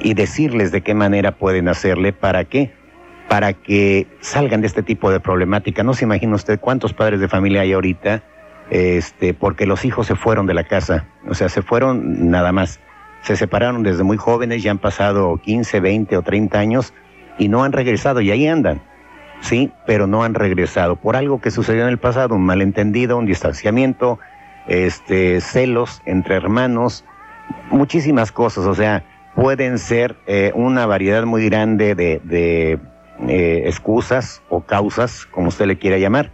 y 0.01 0.13
decirles 0.13 0.71
de 0.71 0.79
qué 0.79 0.93
manera 0.93 1.33
pueden 1.33 1.67
hacerle 1.67 2.13
para 2.13 2.45
qué 2.45 2.71
para 3.27 3.51
que 3.51 4.07
salgan 4.21 4.61
de 4.61 4.67
este 4.67 4.83
tipo 4.83 5.11
de 5.11 5.19
problemática. 5.19 5.83
No 5.83 5.93
se 5.93 6.05
imagina 6.05 6.35
usted 6.35 6.61
cuántos 6.61 6.93
padres 6.93 7.19
de 7.19 7.27
familia 7.27 7.61
hay 7.61 7.73
ahorita, 7.73 8.23
este, 8.69 9.33
porque 9.33 9.65
los 9.65 9.83
hijos 9.83 10.07
se 10.07 10.15
fueron 10.15 10.45
de 10.45 10.53
la 10.53 10.63
casa, 10.63 11.09
o 11.27 11.33
sea, 11.33 11.49
se 11.49 11.61
fueron 11.61 12.29
nada 12.29 12.53
más. 12.53 12.79
Se 13.25 13.35
separaron 13.35 13.81
desde 13.81 14.03
muy 14.03 14.17
jóvenes, 14.17 14.61
ya 14.61 14.69
han 14.69 14.77
pasado 14.77 15.37
15, 15.37 15.79
20 15.79 16.15
o 16.17 16.21
30 16.21 16.59
años 16.59 16.93
y 17.39 17.47
no 17.47 17.63
han 17.63 17.71
regresado 17.71 18.21
y 18.21 18.29
ahí 18.29 18.47
andan. 18.47 18.83
Sí, 19.41 19.71
pero 19.87 20.05
no 20.05 20.23
han 20.23 20.35
regresado 20.35 20.95
por 20.95 21.15
algo 21.15 21.41
que 21.41 21.49
sucedió 21.49 21.81
en 21.83 21.89
el 21.89 21.97
pasado, 21.97 22.35
un 22.35 22.45
malentendido, 22.45 23.17
un 23.17 23.25
distanciamiento, 23.25 24.19
este, 24.67 25.41
celos 25.41 26.03
entre 26.05 26.35
hermanos, 26.35 27.03
muchísimas 27.71 28.31
cosas, 28.31 28.67
o 28.67 28.75
sea, 28.75 29.03
pueden 29.33 29.79
ser 29.79 30.15
eh, 30.27 30.51
una 30.53 30.85
variedad 30.85 31.25
muy 31.25 31.49
grande 31.49 31.95
de, 31.95 32.79
eh, 33.27 33.63
excusas 33.65 34.43
o 34.49 34.61
causas, 34.61 35.25
como 35.25 35.47
usted 35.47 35.65
le 35.65 35.79
quiera 35.79 35.97
llamar, 35.97 36.31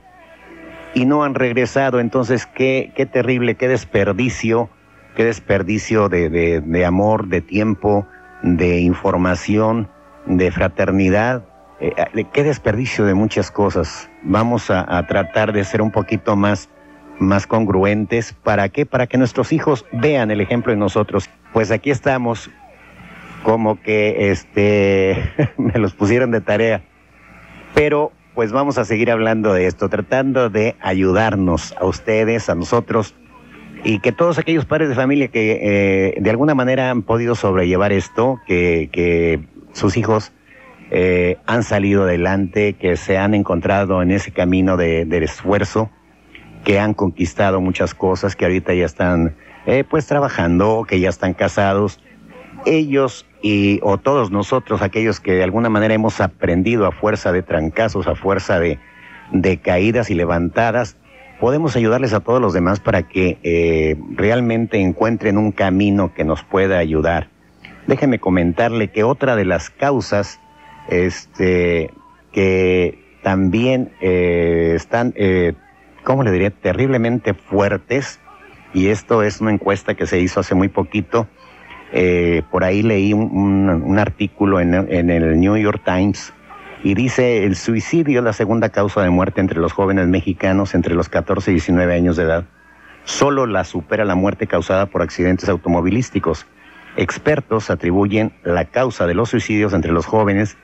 y 0.93 1.05
no 1.05 1.23
han 1.23 1.35
regresado. 1.35 2.01
Entonces, 2.01 2.45
qué, 2.47 2.91
qué 2.97 3.05
terrible, 3.05 3.55
qué 3.55 3.69
desperdicio, 3.69 4.69
qué 5.15 5.25
desperdicio 5.25 6.09
de, 6.09 6.85
amor, 6.85 7.27
de 7.27 7.41
tiempo, 7.41 8.07
de 8.43 8.79
información, 8.79 9.89
de 10.25 10.51
fraternidad, 10.51 11.45
eh, 11.79 11.93
qué 12.31 12.43
desperdicio 12.43 13.05
de 13.05 13.13
muchas 13.13 13.51
cosas. 13.51 14.09
Vamos 14.23 14.69
a, 14.69 14.97
a, 14.97 15.07
tratar 15.07 15.53
de 15.53 15.63
ser 15.63 15.81
un 15.81 15.91
poquito 15.91 16.35
más, 16.35 16.69
más 17.19 17.47
congruentes. 17.47 18.33
¿Para 18.43 18.69
qué? 18.69 18.85
Para 18.85 19.07
que 19.07 19.17
nuestros 19.17 19.51
hijos 19.51 19.85
vean 19.91 20.31
el 20.31 20.41
ejemplo 20.41 20.71
de 20.71 20.77
nosotros. 20.77 21.29
Pues 21.53 21.71
aquí 21.71 21.89
estamos 21.89 22.49
como 23.43 23.81
que 23.81 24.31
este 24.31 25.51
me 25.57 25.77
los 25.79 25.93
pusieron 25.93 26.31
de 26.31 26.41
tarea. 26.41 26.83
Pero 27.73 28.11
pues 28.33 28.51
vamos 28.51 28.77
a 28.77 28.85
seguir 28.85 29.11
hablando 29.11 29.53
de 29.53 29.67
esto, 29.67 29.89
tratando 29.89 30.49
de 30.49 30.75
ayudarnos 30.81 31.73
a 31.77 31.85
ustedes, 31.85 32.49
a 32.49 32.55
nosotros, 32.55 33.15
y 33.83 33.99
que 33.99 34.11
todos 34.11 34.37
aquellos 34.37 34.65
padres 34.65 34.89
de 34.89 34.95
familia 34.95 35.27
que 35.29 35.59
eh, 36.15 36.21
de 36.21 36.29
alguna 36.29 36.53
manera 36.55 36.91
han 36.91 37.01
podido 37.01 37.35
sobrellevar 37.35 37.91
esto, 37.91 38.39
que, 38.45 38.89
que 38.91 39.41
sus 39.73 39.97
hijos 39.97 40.31
eh, 40.91 41.37
han 41.47 41.63
salido 41.63 42.03
adelante, 42.03 42.73
que 42.73 42.95
se 42.97 43.17
han 43.17 43.33
encontrado 43.33 44.01
en 44.01 44.11
ese 44.11 44.31
camino 44.31 44.77
de, 44.77 45.05
del 45.05 45.23
esfuerzo, 45.23 45.89
que 46.63 46.79
han 46.79 46.93
conquistado 46.93 47.59
muchas 47.59 47.95
cosas, 47.95 48.35
que 48.35 48.45
ahorita 48.45 48.73
ya 48.73 48.85
están 48.85 49.35
eh, 49.65 49.83
pues 49.89 50.05
trabajando, 50.05 50.85
que 50.87 50.99
ya 50.99 51.09
están 51.09 51.33
casados, 51.33 51.99
ellos 52.65 53.25
y 53.41 53.79
o 53.81 53.97
todos 53.97 54.29
nosotros, 54.29 54.83
aquellos 54.83 55.19
que 55.19 55.33
de 55.33 55.43
alguna 55.43 55.69
manera 55.69 55.95
hemos 55.95 56.21
aprendido 56.21 56.85
a 56.85 56.91
fuerza 56.91 57.31
de 57.31 57.41
trancazos, 57.41 58.05
a 58.05 58.13
fuerza 58.13 58.59
de, 58.59 58.77
de 59.31 59.57
caídas 59.57 60.11
y 60.11 60.15
levantadas, 60.15 60.97
podemos 61.41 61.75
ayudarles 61.75 62.13
a 62.13 62.19
todos 62.19 62.39
los 62.39 62.53
demás 62.53 62.79
para 62.79 63.01
que 63.01 63.39
eh, 63.41 63.97
realmente 64.11 64.77
encuentren 64.77 65.39
un 65.39 65.51
camino 65.51 66.13
que 66.13 66.23
nos 66.23 66.43
pueda 66.43 66.77
ayudar. 66.77 67.29
Déjeme 67.87 68.19
comentarle 68.19 68.89
que 68.89 69.03
otra 69.03 69.35
de 69.35 69.43
las 69.43 69.71
causas 69.71 70.39
este, 70.87 71.89
que 72.31 73.17
también 73.23 73.91
eh, 74.01 74.73
están, 74.75 75.13
eh, 75.17 75.53
¿cómo 76.03 76.23
le 76.23 76.31
diría?, 76.31 76.51
terriblemente 76.51 77.33
fuertes, 77.33 78.19
y 78.71 78.89
esto 78.89 79.23
es 79.23 79.41
una 79.41 79.51
encuesta 79.51 79.95
que 79.95 80.05
se 80.05 80.19
hizo 80.19 80.41
hace 80.41 80.53
muy 80.53 80.69
poquito, 80.69 81.27
por 82.51 82.63
ahí 82.63 82.83
leí 82.83 83.11
un, 83.11 83.99
artículo 83.99 84.61
en, 84.61 84.73
el 84.73 85.39
New 85.39 85.57
York 85.57 85.81
Times 85.83 86.33
y 86.83 86.95
dice 86.95 87.45
el 87.45 87.55
suicidio 87.55 88.19
es 88.19 88.25
la 88.25 88.33
segunda 88.33 88.69
causa 88.69 89.01
de 89.01 89.09
muerte 89.09 89.41
entre 89.41 89.59
los 89.59 89.73
jóvenes 89.73 90.07
mexicanos 90.07 90.73
entre 90.73 90.95
los 90.95 91.09
14 91.09 91.51
y 91.51 91.53
19 91.55 91.93
años 91.93 92.17
de 92.17 92.23
edad. 92.23 92.45
Solo 93.03 93.45
la 93.45 93.63
supera 93.63 94.05
la 94.05 94.15
muerte 94.15 94.47
causada 94.47 94.87
por 94.87 95.01
accidentes 95.01 95.49
automovilísticos. 95.49 96.45
Expertos 96.97 97.69
atribuyen 97.69 98.33
la 98.43 98.65
causa 98.65 99.07
de 99.07 99.13
los 99.13 99.29
suicidios 99.29 99.73
entre 99.73 99.91
los 99.91 100.05
jóvenes 100.05 100.57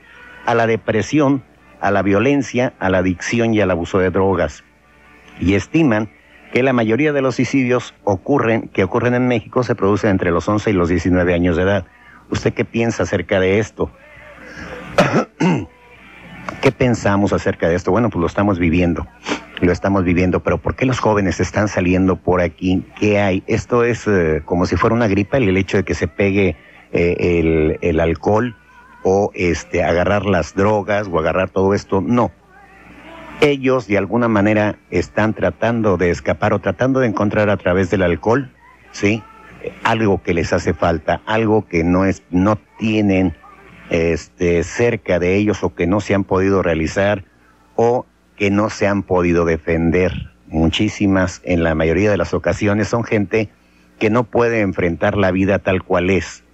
a 0.44 0.54
la 0.54 0.66
depresión, 0.66 1.42
a 1.80 1.90
la 1.90 2.02
violencia, 2.02 2.74
a 2.78 2.90
la 2.90 2.98
adicción 2.98 3.54
y 3.54 3.60
al 3.60 3.70
abuso 3.70 3.98
de 3.98 4.10
drogas. 4.10 4.64
Y 5.40 5.54
estiman 5.54 6.10
que 6.52 6.62
la 6.62 6.72
mayoría 6.72 7.12
de 7.12 7.22
los 7.22 7.36
suicidios 7.36 7.94
que 8.72 8.84
ocurren 8.84 9.14
en 9.14 9.28
México 9.28 9.62
se 9.62 9.74
producen 9.74 10.10
entre 10.10 10.30
los 10.30 10.48
11 10.48 10.70
y 10.70 10.72
los 10.72 10.88
19 10.88 11.34
años 11.34 11.56
de 11.56 11.62
edad. 11.62 11.86
¿Usted 12.30 12.54
qué 12.54 12.64
piensa 12.64 13.04
acerca 13.04 13.40
de 13.40 13.58
esto? 13.58 13.90
¿Qué 16.60 16.72
pensamos 16.72 17.32
acerca 17.32 17.68
de 17.68 17.74
esto? 17.76 17.90
Bueno, 17.90 18.10
pues 18.10 18.20
lo 18.20 18.26
estamos 18.26 18.58
viviendo, 18.58 19.06
lo 19.60 19.72
estamos 19.72 20.04
viviendo, 20.04 20.40
pero 20.40 20.58
¿por 20.58 20.74
qué 20.74 20.86
los 20.86 20.98
jóvenes 20.98 21.40
están 21.40 21.68
saliendo 21.68 22.16
por 22.16 22.40
aquí? 22.40 22.84
¿Qué 22.98 23.20
hay? 23.20 23.42
Esto 23.46 23.84
es 23.84 24.06
eh, 24.06 24.42
como 24.44 24.66
si 24.66 24.76
fuera 24.76 24.94
una 24.94 25.08
gripa, 25.08 25.36
el 25.36 25.56
hecho 25.56 25.76
de 25.76 25.84
que 25.84 25.94
se 25.94 26.08
pegue 26.08 26.56
eh, 26.92 27.16
el, 27.18 27.78
el 27.80 28.00
alcohol 28.00 28.56
o 29.02 29.30
este, 29.34 29.84
agarrar 29.84 30.26
las 30.26 30.54
drogas 30.54 31.08
o 31.10 31.18
agarrar 31.18 31.50
todo 31.50 31.74
esto. 31.74 32.00
No, 32.00 32.32
ellos 33.40 33.86
de 33.86 33.98
alguna 33.98 34.28
manera 34.28 34.78
están 34.90 35.34
tratando 35.34 35.96
de 35.96 36.10
escapar 36.10 36.52
o 36.52 36.58
tratando 36.58 37.00
de 37.00 37.06
encontrar 37.06 37.50
a 37.50 37.56
través 37.56 37.90
del 37.90 38.02
alcohol, 38.02 38.50
¿sí? 38.90 39.22
Algo 39.84 40.22
que 40.22 40.34
les 40.34 40.52
hace 40.52 40.74
falta, 40.74 41.20
algo 41.26 41.66
que 41.66 41.84
no 41.84 42.04
es, 42.04 42.22
no 42.30 42.58
tienen 42.78 43.36
este, 43.90 44.62
cerca 44.64 45.18
de 45.18 45.36
ellos 45.36 45.62
o 45.62 45.74
que 45.74 45.86
no 45.86 46.00
se 46.00 46.14
han 46.14 46.24
podido 46.24 46.62
realizar 46.62 47.24
o 47.76 48.06
que 48.36 48.50
no 48.50 48.70
se 48.70 48.86
han 48.86 49.02
podido 49.02 49.44
defender. 49.44 50.30
Muchísimas, 50.46 51.42
en 51.44 51.62
la 51.62 51.74
mayoría 51.74 52.10
de 52.10 52.16
las 52.16 52.32
ocasiones, 52.32 52.88
son 52.88 53.04
gente 53.04 53.50
que 53.98 54.10
no 54.10 54.24
puede 54.24 54.60
enfrentar 54.60 55.16
la 55.16 55.30
vida 55.30 55.58
tal 55.58 55.82
cual 55.82 56.10
es. 56.10 56.44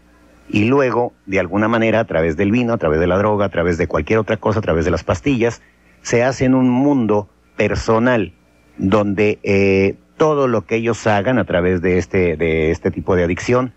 Y 0.48 0.64
luego, 0.64 1.12
de 1.26 1.40
alguna 1.40 1.68
manera, 1.68 2.00
a 2.00 2.04
través 2.04 2.36
del 2.36 2.50
vino, 2.50 2.72
a 2.72 2.78
través 2.78 3.00
de 3.00 3.06
la 3.06 3.16
droga, 3.16 3.46
a 3.46 3.50
través 3.50 3.78
de 3.78 3.86
cualquier 3.86 4.18
otra 4.18 4.36
cosa, 4.36 4.58
a 4.58 4.62
través 4.62 4.84
de 4.84 4.90
las 4.90 5.04
pastillas, 5.04 5.62
se 6.02 6.22
hace 6.22 6.44
en 6.44 6.54
un 6.54 6.68
mundo 6.68 7.28
personal 7.56 8.32
donde 8.76 9.38
eh, 9.42 9.96
todo 10.16 10.48
lo 10.48 10.62
que 10.62 10.76
ellos 10.76 11.06
hagan 11.06 11.38
a 11.38 11.44
través 11.44 11.80
de 11.80 11.98
este, 11.98 12.36
de 12.36 12.70
este 12.70 12.90
tipo 12.90 13.16
de 13.16 13.24
adicción, 13.24 13.72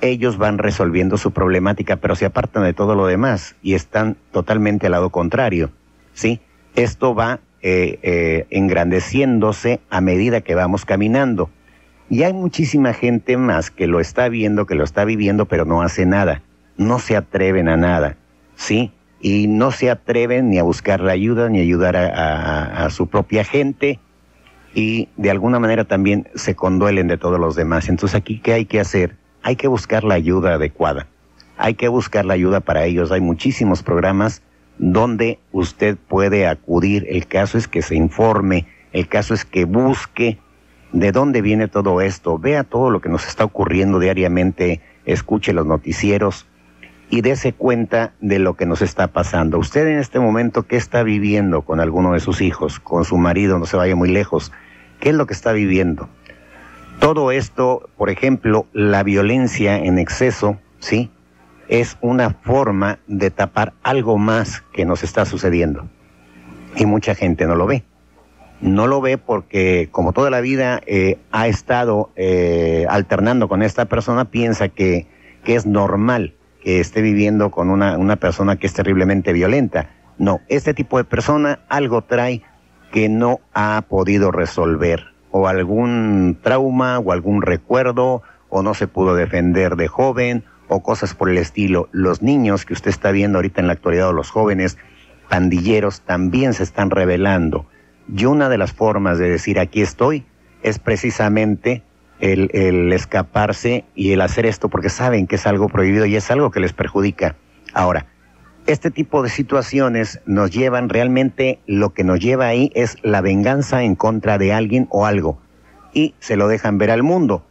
ellos 0.00 0.38
van 0.38 0.58
resolviendo 0.58 1.16
su 1.16 1.32
problemática, 1.32 1.96
pero 1.96 2.16
se 2.16 2.26
apartan 2.26 2.64
de 2.64 2.74
todo 2.74 2.94
lo 2.94 3.06
demás 3.06 3.56
y 3.62 3.74
están 3.74 4.16
totalmente 4.32 4.86
al 4.86 4.92
lado 4.92 5.10
contrario, 5.10 5.70
¿sí? 6.12 6.40
Esto 6.74 7.14
va 7.14 7.40
eh, 7.62 7.98
eh, 8.02 8.46
engrandeciéndose 8.50 9.80
a 9.90 10.00
medida 10.00 10.42
que 10.42 10.54
vamos 10.54 10.84
caminando. 10.84 11.50
Y 12.08 12.22
hay 12.22 12.32
muchísima 12.32 12.92
gente 12.92 13.36
más 13.36 13.70
que 13.70 13.86
lo 13.86 13.98
está 13.98 14.28
viendo, 14.28 14.66
que 14.66 14.74
lo 14.74 14.84
está 14.84 15.04
viviendo, 15.04 15.46
pero 15.46 15.64
no 15.64 15.82
hace 15.82 16.06
nada. 16.06 16.42
No 16.76 16.98
se 16.98 17.16
atreven 17.16 17.68
a 17.68 17.76
nada, 17.76 18.16
¿sí? 18.54 18.92
Y 19.20 19.48
no 19.48 19.72
se 19.72 19.90
atreven 19.90 20.50
ni 20.50 20.58
a 20.58 20.62
buscar 20.62 21.00
la 21.00 21.12
ayuda, 21.12 21.48
ni 21.48 21.58
ayudar 21.58 21.96
a, 21.96 22.84
a 22.84 22.90
su 22.90 23.08
propia 23.08 23.42
gente. 23.44 23.98
Y 24.74 25.08
de 25.16 25.30
alguna 25.30 25.58
manera 25.58 25.84
también 25.84 26.28
se 26.34 26.54
conduelen 26.54 27.08
de 27.08 27.16
todos 27.16 27.40
los 27.40 27.56
demás. 27.56 27.88
Entonces 27.88 28.14
aquí, 28.14 28.38
¿qué 28.38 28.52
hay 28.52 28.66
que 28.66 28.78
hacer? 28.78 29.16
Hay 29.46 29.54
que 29.54 29.68
buscar 29.68 30.02
la 30.02 30.14
ayuda 30.14 30.54
adecuada. 30.54 31.06
Hay 31.56 31.74
que 31.74 31.86
buscar 31.86 32.24
la 32.24 32.34
ayuda 32.34 32.58
para 32.58 32.84
ellos. 32.84 33.12
Hay 33.12 33.20
muchísimos 33.20 33.84
programas 33.84 34.42
donde 34.78 35.38
usted 35.52 35.96
puede 35.96 36.48
acudir. 36.48 37.06
El 37.08 37.28
caso 37.28 37.56
es 37.56 37.68
que 37.68 37.80
se 37.80 37.94
informe, 37.94 38.66
el 38.92 39.06
caso 39.06 39.34
es 39.34 39.44
que 39.44 39.64
busque 39.64 40.38
de 40.92 41.12
dónde 41.12 41.42
viene 41.42 41.68
todo 41.68 42.00
esto, 42.00 42.40
vea 42.40 42.64
todo 42.64 42.90
lo 42.90 43.00
que 43.00 43.08
nos 43.08 43.28
está 43.28 43.44
ocurriendo 43.44 44.00
diariamente, 44.00 44.80
escuche 45.04 45.52
los 45.52 45.64
noticieros 45.64 46.48
y 47.08 47.20
dése 47.20 47.52
cuenta 47.52 48.14
de 48.20 48.40
lo 48.40 48.54
que 48.54 48.66
nos 48.66 48.82
está 48.82 49.06
pasando. 49.06 49.60
Usted 49.60 49.86
en 49.86 50.00
este 50.00 50.18
momento, 50.18 50.64
¿qué 50.64 50.74
está 50.74 51.04
viviendo 51.04 51.62
con 51.62 51.78
alguno 51.78 52.14
de 52.14 52.18
sus 52.18 52.40
hijos, 52.40 52.80
con 52.80 53.04
su 53.04 53.16
marido, 53.16 53.60
no 53.60 53.66
se 53.66 53.76
vaya 53.76 53.94
muy 53.94 54.10
lejos? 54.10 54.50
¿Qué 54.98 55.10
es 55.10 55.14
lo 55.14 55.28
que 55.28 55.34
está 55.34 55.52
viviendo? 55.52 56.08
Todo 57.00 57.30
esto, 57.30 57.88
por 57.96 58.10
ejemplo, 58.10 58.66
la 58.72 59.02
violencia 59.02 59.76
en 59.78 59.98
exceso, 59.98 60.58
¿sí? 60.78 61.10
es 61.68 61.96
una 62.00 62.30
forma 62.30 62.98
de 63.06 63.30
tapar 63.30 63.74
algo 63.82 64.18
más 64.18 64.62
que 64.72 64.84
nos 64.84 65.02
está 65.02 65.24
sucediendo. 65.24 65.88
Y 66.76 66.86
mucha 66.86 67.14
gente 67.14 67.46
no 67.46 67.54
lo 67.54 67.66
ve. 67.66 67.84
No 68.60 68.86
lo 68.86 69.00
ve 69.00 69.18
porque 69.18 69.88
como 69.90 70.12
toda 70.12 70.30
la 70.30 70.40
vida 70.40 70.80
eh, 70.86 71.18
ha 71.30 71.46
estado 71.46 72.10
eh, 72.16 72.86
alternando 72.88 73.48
con 73.48 73.62
esta 73.62 73.84
persona, 73.86 74.26
piensa 74.26 74.68
que, 74.68 75.06
que, 75.44 75.56
es 75.56 75.66
normal 75.66 76.34
que 76.62 76.80
esté 76.80 77.02
viviendo 77.02 77.50
con 77.50 77.70
una, 77.70 77.98
una 77.98 78.16
persona 78.16 78.56
que 78.56 78.66
es 78.66 78.72
terriblemente 78.72 79.32
violenta. 79.32 79.90
No, 80.18 80.40
este 80.48 80.72
tipo 80.72 80.96
de 80.96 81.04
persona 81.04 81.60
algo 81.68 82.02
trae 82.02 82.42
que 82.92 83.08
no 83.10 83.40
ha 83.52 83.82
podido 83.88 84.30
resolver, 84.30 85.04
o 85.30 85.48
algún 85.48 86.38
trauma, 86.42 86.98
o 86.98 87.12
algún 87.12 87.42
recuerdo, 87.42 88.22
o 88.48 88.62
no 88.62 88.74
se 88.74 88.88
pudo 88.88 89.14
defender 89.14 89.76
de 89.76 89.88
joven, 89.88 90.44
o 90.68 90.82
cosas 90.82 91.14
por 91.14 91.30
el 91.30 91.38
estilo. 91.38 91.88
Los 91.92 92.22
niños 92.22 92.64
que 92.64 92.72
usted 92.72 92.90
está 92.90 93.10
viendo 93.10 93.38
ahorita 93.38 93.60
en 93.60 93.66
la 93.66 93.74
actualidad 93.74 94.08
o 94.08 94.12
los 94.12 94.30
jóvenes 94.30 94.78
pandilleros 95.28 96.00
también 96.02 96.54
se 96.54 96.62
están 96.62 96.90
revelando. 96.90 97.66
Y 98.14 98.24
una 98.24 98.48
de 98.48 98.58
las 98.58 98.72
formas 98.72 99.18
de 99.18 99.28
decir 99.28 99.58
aquí 99.58 99.82
estoy 99.82 100.24
es 100.62 100.78
precisamente 100.78 101.82
el, 102.20 102.50
el, 102.52 102.92
escaparse 102.92 103.84
y 103.94 104.12
el 104.12 104.20
hacer 104.20 104.46
esto 104.46 104.68
porque 104.68 104.88
saben 104.88 105.26
que 105.26 105.36
es 105.36 105.46
algo 105.46 105.68
prohibido 105.68 106.06
y 106.06 106.16
es 106.16 106.30
algo 106.30 106.50
que 106.50 106.60
les 106.60 106.72
perjudica. 106.72 107.36
Ahora, 107.74 108.06
este 108.66 108.90
tipo 108.90 109.22
de 109.22 109.28
situaciones 109.28 110.20
nos 110.26 110.50
llevan 110.50 110.88
realmente, 110.88 111.60
lo 111.66 111.92
que 111.92 112.04
nos 112.04 112.18
lleva 112.20 112.46
ahí 112.46 112.70
es 112.74 112.96
la 113.02 113.20
venganza 113.20 113.84
en 113.84 113.94
contra 113.94 114.38
de 114.38 114.52
alguien 114.52 114.88
o 114.90 115.06
algo 115.06 115.38
y 115.96 116.14
se 116.18 116.36
lo 116.36 116.48
dejan 116.48 116.76
ver 116.76 116.90
al 116.90 117.02
mundo. 117.02 117.42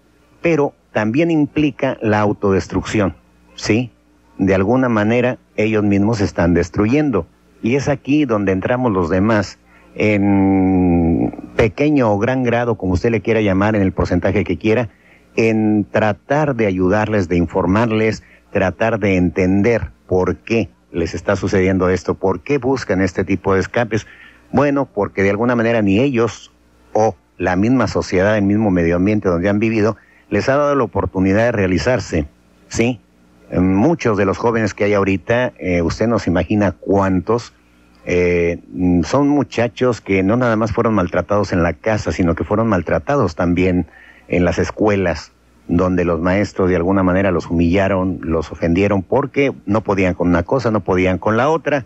Pero 0.41 0.73
también 0.91 1.31
implica 1.31 1.97
la 2.01 2.19
autodestrucción, 2.19 3.15
¿sí? 3.55 3.91
De 4.37 4.53
alguna 4.53 4.87
manera 4.87 5.39
ellos 5.55 5.83
mismos 5.83 6.21
están 6.21 6.53
destruyendo. 6.53 7.25
Y 7.63 7.75
es 7.75 7.87
aquí 7.87 8.25
donde 8.25 8.51
entramos 8.51 8.91
los 8.91 9.09
demás, 9.09 9.57
en 9.95 11.33
pequeño 11.55 12.11
o 12.11 12.19
gran 12.19 12.43
grado, 12.43 12.75
como 12.75 12.93
usted 12.93 13.09
le 13.09 13.21
quiera 13.21 13.41
llamar, 13.41 13.75
en 13.75 13.81
el 13.81 13.93
porcentaje 13.93 14.43
que 14.43 14.57
quiera, 14.57 14.89
en 15.35 15.85
tratar 15.89 16.55
de 16.55 16.67
ayudarles, 16.67 17.27
de 17.29 17.37
informarles, 17.37 18.21
tratar 18.51 18.99
de 18.99 19.15
entender 19.15 19.89
por 20.07 20.37
qué 20.37 20.69
les 20.95 21.13
está 21.13 21.35
sucediendo 21.35 21.89
esto, 21.89 22.15
por 22.15 22.41
qué 22.41 22.57
buscan 22.57 23.01
este 23.01 23.23
tipo 23.23 23.53
de 23.53 23.59
escapes. 23.59 24.07
Bueno, 24.51 24.85
porque 24.85 25.23
de 25.23 25.29
alguna 25.29 25.55
manera 25.55 25.81
ni 25.81 25.99
ellos 25.99 26.51
o 26.93 27.15
la 27.37 27.55
misma 27.55 27.87
sociedad, 27.87 28.37
el 28.37 28.45
mismo 28.45 28.71
medio 28.71 28.95
ambiente 28.95 29.27
donde 29.27 29.49
han 29.49 29.59
vivido, 29.59 29.97
les 30.29 30.47
ha 30.47 30.55
dado 30.55 30.73
la 30.73 30.83
oportunidad 30.83 31.43
de 31.43 31.51
realizarse, 31.51 32.25
¿sí? 32.69 33.01
Muchos 33.51 34.17
de 34.17 34.25
los 34.25 34.37
jóvenes 34.37 34.73
que 34.73 34.85
hay 34.85 34.93
ahorita, 34.93 35.53
eh, 35.59 35.81
usted 35.81 36.07
nos 36.07 36.27
imagina 36.27 36.71
cuántos, 36.71 37.53
eh, 38.05 38.59
son 39.03 39.27
muchachos 39.27 39.99
que 39.99 40.23
no 40.23 40.37
nada 40.37 40.55
más 40.55 40.71
fueron 40.71 40.93
maltratados 40.93 41.51
en 41.51 41.61
la 41.61 41.73
casa, 41.73 42.11
sino 42.11 42.35
que 42.35 42.43
fueron 42.43 42.67
maltratados 42.67 43.35
también 43.35 43.87
en 44.27 44.45
las 44.45 44.59
escuelas, 44.59 45.31
donde 45.67 46.05
los 46.05 46.19
maestros 46.19 46.69
de 46.69 46.75
alguna 46.75 47.03
manera 47.03 47.31
los 47.31 47.47
humillaron, 47.47 48.19
los 48.21 48.51
ofendieron 48.51 49.01
porque 49.01 49.53
no 49.65 49.81
podían 49.81 50.13
con 50.13 50.29
una 50.29 50.43
cosa, 50.43 50.71
no 50.71 50.81
podían 50.81 51.17
con 51.17 51.37
la 51.37 51.49
otra, 51.49 51.85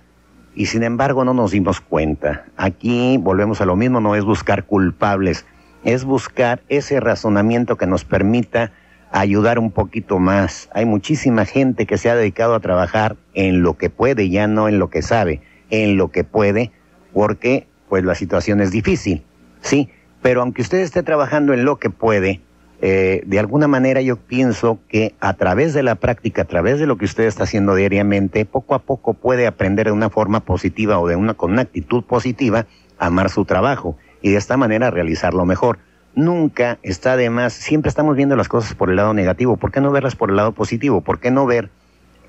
y 0.55 0.65
sin 0.65 0.83
embargo 0.83 1.23
no 1.23 1.33
nos 1.33 1.51
dimos 1.51 1.79
cuenta. 1.79 2.45
Aquí 2.57 3.17
volvemos 3.17 3.61
a 3.61 3.65
lo 3.65 3.75
mismo, 3.75 4.01
no 4.01 4.15
es 4.15 4.25
buscar 4.25 4.65
culpables, 4.65 5.45
es 5.83 6.03
buscar 6.03 6.61
ese 6.67 6.99
razonamiento 6.99 7.77
que 7.77 7.87
nos 7.87 8.03
permita 8.03 8.71
ayudar 9.11 9.59
un 9.59 9.71
poquito 9.71 10.19
más. 10.19 10.69
Hay 10.73 10.85
muchísima 10.85 11.45
gente 11.45 11.85
que 11.85 11.97
se 11.97 12.09
ha 12.09 12.15
dedicado 12.15 12.55
a 12.55 12.59
trabajar 12.59 13.15
en 13.33 13.61
lo 13.61 13.77
que 13.77 13.89
puede, 13.89 14.29
ya 14.29 14.47
no 14.47 14.67
en 14.67 14.79
lo 14.79 14.89
que 14.89 15.01
sabe, 15.01 15.41
en 15.69 15.97
lo 15.97 16.09
que 16.09 16.23
puede, 16.23 16.71
porque 17.13 17.67
pues 17.87 18.03
la 18.03 18.15
situación 18.15 18.59
es 18.61 18.71
difícil, 18.71 19.23
¿sí? 19.61 19.89
Pero 20.21 20.41
aunque 20.41 20.61
usted 20.61 20.79
esté 20.79 21.01
trabajando 21.01 21.53
en 21.53 21.65
lo 21.65 21.77
que 21.77 21.89
puede, 21.89 22.41
eh, 22.81 23.23
de 23.25 23.39
alguna 23.39 23.67
manera 23.67 24.01
yo 24.01 24.15
pienso 24.15 24.79
que 24.87 25.13
a 25.19 25.33
través 25.33 25.73
de 25.73 25.83
la 25.83 25.95
práctica, 25.95 26.43
a 26.43 26.45
través 26.45 26.79
de 26.79 26.87
lo 26.87 26.97
que 26.97 27.05
usted 27.05 27.25
está 27.25 27.43
haciendo 27.43 27.75
diariamente, 27.75 28.45
poco 28.45 28.73
a 28.73 28.79
poco 28.79 29.13
puede 29.13 29.47
aprender 29.47 29.87
de 29.87 29.91
una 29.91 30.09
forma 30.09 30.39
positiva 30.39 30.99
o 30.99 31.07
de 31.07 31.17
una 31.17 31.33
con 31.33 31.51
una 31.51 31.63
actitud 31.63 32.03
positiva 32.03 32.67
amar 32.97 33.29
su 33.29 33.43
trabajo 33.45 33.97
y 34.21 34.31
de 34.31 34.37
esta 34.37 34.55
manera 34.55 34.91
realizarlo 34.91 35.45
mejor. 35.45 35.79
Nunca 36.15 36.79
está 36.81 37.17
de 37.17 37.29
más, 37.29 37.53
siempre 37.53 37.89
estamos 37.89 38.15
viendo 38.15 38.35
las 38.35 38.47
cosas 38.47 38.75
por 38.75 38.89
el 38.89 38.95
lado 38.95 39.13
negativo, 39.13 39.57
¿por 39.57 39.71
qué 39.71 39.81
no 39.81 39.91
verlas 39.91 40.15
por 40.15 40.29
el 40.29 40.37
lado 40.37 40.53
positivo? 40.53 41.01
¿Por 41.01 41.19
qué 41.19 41.31
no 41.31 41.45
ver 41.45 41.69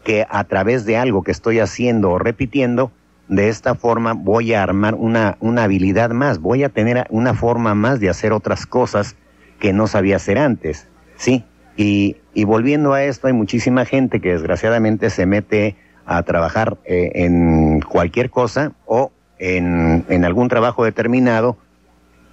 que 0.04 0.26
a 0.28 0.44
través 0.44 0.84
de 0.84 0.96
algo 0.96 1.22
que 1.22 1.30
estoy 1.30 1.60
haciendo 1.60 2.10
o 2.10 2.18
repitiendo, 2.18 2.90
de 3.28 3.48
esta 3.48 3.76
forma 3.76 4.14
voy 4.14 4.54
a 4.54 4.62
armar 4.62 4.96
una, 4.96 5.36
una 5.38 5.64
habilidad 5.64 6.10
más, 6.10 6.40
voy 6.40 6.64
a 6.64 6.68
tener 6.68 7.06
una 7.10 7.34
forma 7.34 7.76
más 7.76 8.00
de 8.00 8.08
hacer 8.08 8.32
otras 8.32 8.66
cosas 8.66 9.14
que 9.61 9.73
no 9.73 9.87
sabía 9.87 10.16
hacer 10.16 10.38
antes, 10.38 10.88
¿sí? 11.16 11.44
Y, 11.77 12.16
y 12.35 12.44
volviendo 12.44 12.92
a 12.92 13.05
esto, 13.05 13.29
hay 13.29 13.33
muchísima 13.33 13.85
gente 13.85 14.20
que 14.20 14.33
desgraciadamente 14.33 15.11
se 15.11 15.27
mete 15.27 15.77
a 16.05 16.23
trabajar 16.25 16.79
eh, 16.85 17.12
en 17.14 17.81
cualquier 17.81 18.31
cosa 18.31 18.73
o 18.87 19.12
en, 19.38 20.05
en 20.09 20.25
algún 20.25 20.49
trabajo 20.49 20.85
determinado 20.85 21.57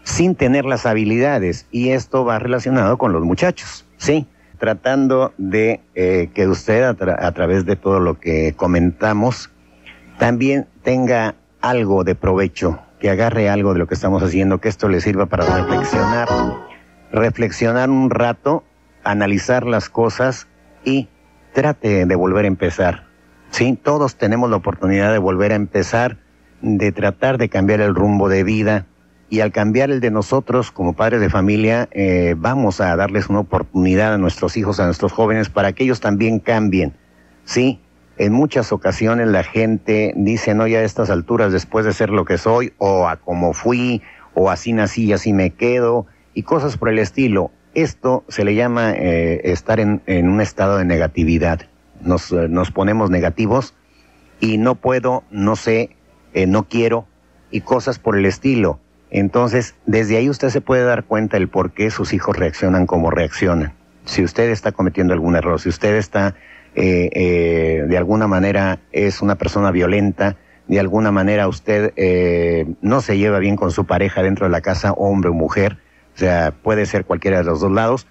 sin 0.08 0.36
tener 0.36 0.66
las 0.66 0.86
habilidades 0.86 1.68
y 1.70 1.90
esto 1.90 2.24
va 2.24 2.40
relacionado 2.40 2.98
con 2.98 3.12
los 3.12 3.24
muchachos, 3.24 3.86
¿sí? 3.98 4.26
Tratando 4.58 5.34
de 5.38 5.82
eh, 5.96 6.30
que 6.34 6.48
usted 6.48 6.84
a, 6.84 7.32
través 7.34 7.66
de 7.66 7.76
todo 7.76 8.00
lo 8.00 8.18
que 8.18 8.54
comentamos 8.56 9.52
también 10.18 10.66
tenga 10.82 11.36
algo 11.62 12.06
de 12.06 12.16
provecho, 12.16 12.80
que 13.00 13.10
agarre 13.10 13.50
algo 13.50 13.74
de 13.74 13.80
lo 13.80 13.88
que 13.88 13.96
estamos 13.96 14.24
haciendo, 14.24 14.60
que 14.60 14.70
esto 14.70 14.88
le 14.88 15.02
sirva 15.02 15.26
para 15.26 15.46
reflexionar, 15.46 16.30
reflexionar 17.12 17.89
un 17.89 18.10
rato, 18.10 18.63
analizar 19.04 19.65
las 19.65 19.89
cosas 19.89 20.48
y 20.84 21.08
trate 21.54 22.06
de 22.06 22.15
volver 22.15 22.46
a 22.46 22.48
empezar. 22.48 23.08
Sí, 23.50 23.80
todos 23.82 24.15
tenemos 24.15 24.50
la 24.50 24.58
oportunidad 24.58 25.12
de 25.12 25.17
volver 25.17 25.52
a 25.52 25.56
empezar, 25.56 26.17
de 26.62 26.91
tratar 26.91 27.38
de 27.38 27.50
cambiar 27.50 27.82
el 27.82 27.96
rumbo 27.96 28.30
de 28.30 28.43
vida, 28.43 28.86
y 29.30 29.41
al 29.41 29.52
cambiar 29.52 29.91
el 29.91 30.00
de 30.00 30.12
nosotros 30.12 30.72
como 30.72 30.93
padres 30.93 31.20
de 31.20 31.30
familia, 31.30 31.89
eh, 31.91 32.36
vamos 32.38 32.80
a 32.80 32.96
darles 32.96 33.28
una 33.28 33.39
oportunidad 33.39 34.13
a 34.13 34.17
nuestros 34.17 34.56
hijos, 34.56 34.80
a 34.80 34.86
nuestros 34.86 35.12
jóvenes, 35.12 35.50
para 35.50 35.74
que 35.74 35.84
ellos 35.84 36.00
también 36.00 36.39
cambien. 36.39 36.93
Sí, 37.43 37.82
en 38.17 38.32
muchas 38.32 38.72
ocasiones 38.72 39.28
la 39.28 39.43
gente 39.43 40.13
dice, 40.15 40.54
no, 40.54 40.65
ya 40.65 40.80
a 40.80 40.84
estas 40.84 41.10
alturas, 41.10 41.52
después 41.52 41.86
de 41.86 41.93
ser 41.93 42.10
lo 42.10 42.24
que 42.24 42.38
soy, 42.38 42.74
o 42.78 43.08
a 43.08 43.17
como 43.17 43.54
fui, 43.54 44.02
o 44.34 44.50
así 44.50 44.72
nací 44.72 45.06
y 45.06 45.13
así 45.13 45.34
me 45.34 45.50
quedo, 45.50 46.08
y 46.38 46.43
cosas 46.43 46.78
por 46.78 46.89
el 46.89 47.00
estilo. 47.00 47.52
Esto 47.73 48.23
se 48.28 48.43
le 48.43 48.56
llama 48.56 48.91
eh, 48.91 49.41
estar 49.52 49.80
en, 49.80 50.02
en, 50.06 50.30
un 50.30 50.41
estado 50.41 50.78
de 50.78 50.86
negatividad. 50.86 51.62
Nos, 52.02 52.32
eh, 52.32 52.47
nos 52.50 52.71
ponemos 52.71 53.10
negativos 53.10 53.73
y 54.39 54.58
no 54.58 54.76
puedo, 54.76 55.23
no 55.32 55.56
sé, 55.56 55.95
no 56.47 56.67
quiero, 56.67 57.08
y 57.50 57.62
cosas 57.62 57.97
por 57.97 58.15
el 58.15 58.28
estilo 58.28 58.80
entonces, 59.10 59.76
desde 59.86 60.17
ahí 60.17 60.30
usted 60.30 60.50
se 60.50 60.62
puede 60.62 60.84
dar 60.84 61.06
cuenta 61.06 61.38
el 61.38 61.47
por 61.47 61.71
qué 61.71 61.89
sus 61.91 62.13
hijos 62.13 62.38
reaccionan 62.38 62.86
como 62.86 63.10
reaccionan. 63.10 63.73
Si 64.06 64.23
usted 64.23 64.50
está 64.50 64.71
cometiendo 64.71 65.13
algún 65.13 65.36
error, 65.36 65.60
si 65.60 65.69
usted 65.69 65.95
está 65.95 66.36
eh, 66.76 67.10
eh, 67.13 67.86
de 67.88 67.97
alguna 67.97 68.28
manera 68.28 68.80
es 68.91 69.21
una 69.21 69.36
persona 69.36 69.71
violenta, 69.71 70.38
de 70.67 70.80
alguna 70.80 71.12
manera 71.12 71.47
usted 71.47 71.93
eh, 71.95 72.65
no 72.82 73.02
se 73.02 73.17
lleva 73.17 73.39
bien 73.39 73.56
con 73.56 73.71
su 73.71 73.86
pareja 73.86 74.21
dentro 74.21 74.45
de 74.45 74.52
la 74.52 74.62
casa, 74.62 74.91
hombre 74.91 75.30
o 75.30 75.34
mujer, 75.34 75.78
o 76.17 76.19
sea, 76.19 76.51
puede 76.63 76.88
ser 76.88 77.06
cualquiera 77.06 77.38
de 77.38 77.43
los 77.43 77.60
dos 77.60 77.71
lados. 77.71 78.08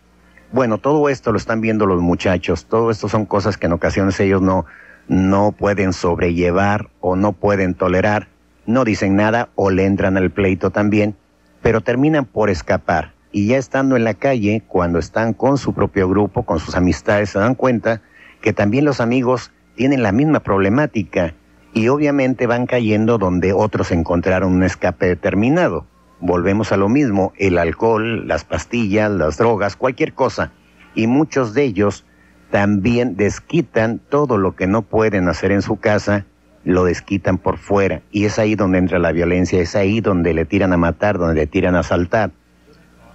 Bueno, 0.53 0.79
todo 0.79 1.09
esto 1.09 1.33
lo 1.33 1.39
están 1.39 1.61
viendo 1.61 1.87
los 1.87 2.01
muchachos, 2.01 2.67
todo 2.67 2.93
esto 2.93 3.09
son 3.09 3.27
cosas 3.27 3.59
que 3.59 3.67
en 3.67 3.73
ocasiones 3.73 4.21
ellos 4.21 4.41
no, 4.41 4.65
no 5.09 5.51
pueden 5.51 5.93
sobrellevar 5.93 6.89
o 7.01 7.17
no 7.17 7.33
pueden 7.33 7.75
tolerar, 7.75 8.29
no 8.65 8.85
dicen 8.85 9.17
nada 9.17 9.49
o 9.57 9.71
le 9.71 9.87
entran 9.87 10.17
al 10.17 10.31
pleito 10.31 10.71
también, 10.71 11.17
pero 11.63 11.81
terminan 11.81 12.27
por 12.27 12.49
escapar. 12.49 13.13
Y 13.33 13.49
ya 13.49 13.59
estando 13.59 13.97
en 13.97 14.05
la 14.05 14.15
calle, 14.15 14.63
cuando 14.69 15.01
están 15.01 15.33
con 15.33 15.59
su 15.59 15.75
propio 15.75 16.09
grupo, 16.09 16.45
con 16.45 16.61
sus 16.61 16.77
amistades, 16.77 17.31
se 17.31 17.41
dan 17.41 17.57
cuenta 17.57 18.03
que 18.41 18.53
también 18.53 18.85
los 18.85 19.01
amigos 19.01 19.51
tienen 19.75 20.05
la 20.05 20.13
misma 20.13 20.39
problemática 20.39 21.35
y 21.75 21.89
obviamente 21.89 22.47
van 22.47 22.67
cayendo 22.67 23.19
donde 23.19 23.53
otros 23.53 23.91
encontraron 23.91 24.53
un 24.53 24.63
escape 24.63 25.07
determinado. 25.07 25.87
Volvemos 26.21 26.73
a 26.73 26.77
lo 26.77 26.89
mismo, 26.89 27.33
el 27.37 27.59
alcohol, 27.59 28.27
las 28.27 28.45
pastillas, 28.45 29.11
las 29.11 29.37
drogas, 29.37 29.77
cualquier 29.77 30.15
cosa. 30.15 30.53
Y 30.95 31.07
muchos 31.07 31.53
de 31.53 31.65
ellos 31.65 32.05
también 32.51 33.17
desquitan 33.17 33.99
todo 33.99 34.39
lo 34.39 34.57
que 34.57 34.67
no 34.67 34.83
pueden 34.83 35.29
hacer 35.29 35.53
en 35.53 35.63
su 35.63 35.77
casa, 35.79 36.25
lo 36.65 36.85
desquitan 36.85 37.39
por 37.39 37.59
fuera. 37.59 38.03
Y 38.11 38.25
es 38.25 38.39
ahí 38.39 38.55
donde 38.55 38.79
entra 38.79 38.99
la 38.99 39.13
violencia, 39.13 39.61
es 39.61 39.77
ahí 39.77 40.01
donde 40.01 40.33
le 40.33 40.45
tiran 40.47 40.73
a 40.73 40.77
matar, 40.77 41.19
donde 41.19 41.35
le 41.35 41.47
tiran 41.47 41.77
a 41.77 41.81
asaltar. 41.81 42.31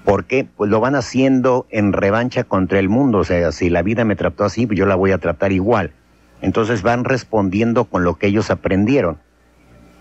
¿Por 0.06 0.26
qué? 0.26 0.48
Pues 0.56 0.70
lo 0.70 0.80
van 0.80 0.96
haciendo 0.96 1.68
en 1.70 1.94
revancha 1.94 2.44
contra 2.44 2.80
el 2.80 2.90
mundo. 2.90 3.20
O 3.20 3.24
sea, 3.24 3.52
si 3.52 3.70
la 3.70 3.82
vida 3.82 4.06
me 4.06 4.16
trató 4.16 4.44
así, 4.44 4.66
pues 4.66 4.78
yo 4.78 4.86
la 4.86 4.96
voy 4.96 5.12
a 5.12 5.18
tratar 5.18 5.52
igual. 5.52 5.92
Entonces 6.42 6.82
van 6.82 7.04
respondiendo 7.04 7.86
con 7.86 8.04
lo 8.04 8.16
que 8.16 8.28
ellos 8.28 8.50
aprendieron. 8.50 9.20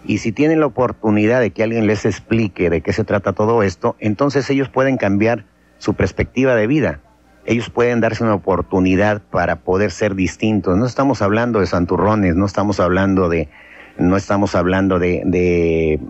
Y 0.04 0.18
si 0.18 0.32
tienen 0.32 0.60
la 0.60 0.66
oportunidad 0.66 1.40
de 1.40 1.50
que 1.50 1.62
alguien 1.62 1.86
les 1.86 2.04
explique 2.06 2.70
de 2.70 2.80
qué 2.80 2.92
se 2.92 3.04
trata 3.04 3.32
todo 3.32 3.62
esto, 3.62 3.96
entonces 3.98 4.48
ellos 4.50 4.68
pueden 4.68 4.96
cambiar 4.96 5.44
su 5.78 5.94
perspectiva 5.94 6.54
de 6.54 6.66
vida. 6.66 7.00
Ellos 7.46 7.70
pueden 7.70 8.00
darse 8.00 8.24
una 8.24 8.34
oportunidad 8.34 9.22
para 9.22 9.56
poder 9.56 9.90
ser 9.90 10.14
distintos. 10.14 10.76
No 10.76 10.86
estamos 10.86 11.22
hablando 11.22 11.60
de 11.60 11.66
santurrones, 11.66 12.34
no 12.34 12.46
estamos 12.46 12.80
hablando 12.80 13.28
de, 13.28 13.48
no 13.98 14.16
estamos 14.16 14.54
hablando 14.54 14.98
de, 14.98 15.22
de, 15.24 16.00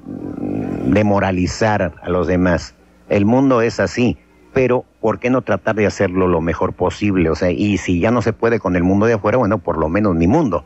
de 0.86 1.04
moralizar 1.04 1.94
a 2.02 2.08
los 2.10 2.26
demás. 2.26 2.74
El 3.08 3.26
mundo 3.26 3.62
es 3.62 3.80
así 3.80 4.18
pero 4.52 4.84
¿por 5.00 5.18
qué 5.18 5.30
no 5.30 5.42
tratar 5.42 5.76
de 5.76 5.86
hacerlo 5.86 6.26
lo 6.26 6.40
mejor 6.40 6.72
posible? 6.72 7.30
O 7.30 7.34
sea, 7.34 7.50
y 7.50 7.78
si 7.78 8.00
ya 8.00 8.10
no 8.10 8.22
se 8.22 8.32
puede 8.32 8.58
con 8.58 8.76
el 8.76 8.82
mundo 8.82 9.06
de 9.06 9.14
afuera, 9.14 9.38
bueno, 9.38 9.58
por 9.58 9.78
lo 9.78 9.88
menos 9.88 10.14
mi 10.14 10.26
mundo. 10.26 10.64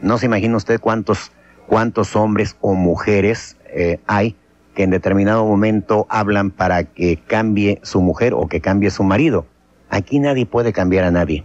No 0.00 0.18
se 0.18 0.26
imagina 0.26 0.56
usted 0.56 0.80
cuántos, 0.80 1.32
cuántos 1.70 2.16
hombres 2.16 2.56
o 2.60 2.74
mujeres 2.74 3.56
eh, 3.72 4.00
hay 4.08 4.34
que 4.74 4.82
en 4.82 4.90
determinado 4.90 5.46
momento 5.46 6.04
hablan 6.10 6.50
para 6.50 6.82
que 6.82 7.16
cambie 7.16 7.78
su 7.84 8.00
mujer 8.00 8.34
o 8.34 8.48
que 8.48 8.60
cambie 8.60 8.90
su 8.90 9.04
marido. 9.04 9.46
Aquí 9.88 10.18
nadie 10.18 10.46
puede 10.46 10.72
cambiar 10.72 11.04
a 11.04 11.12
nadie. 11.12 11.44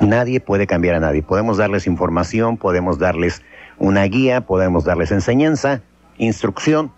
Nadie 0.00 0.38
puede 0.38 0.68
cambiar 0.68 0.94
a 0.94 1.00
nadie. 1.00 1.24
Podemos 1.24 1.56
darles 1.56 1.88
información, 1.88 2.56
podemos 2.56 3.00
darles 3.00 3.42
una 3.78 4.04
guía, 4.04 4.42
podemos 4.42 4.84
darles 4.84 5.10
enseñanza, 5.10 5.82
instrucción 6.18 6.92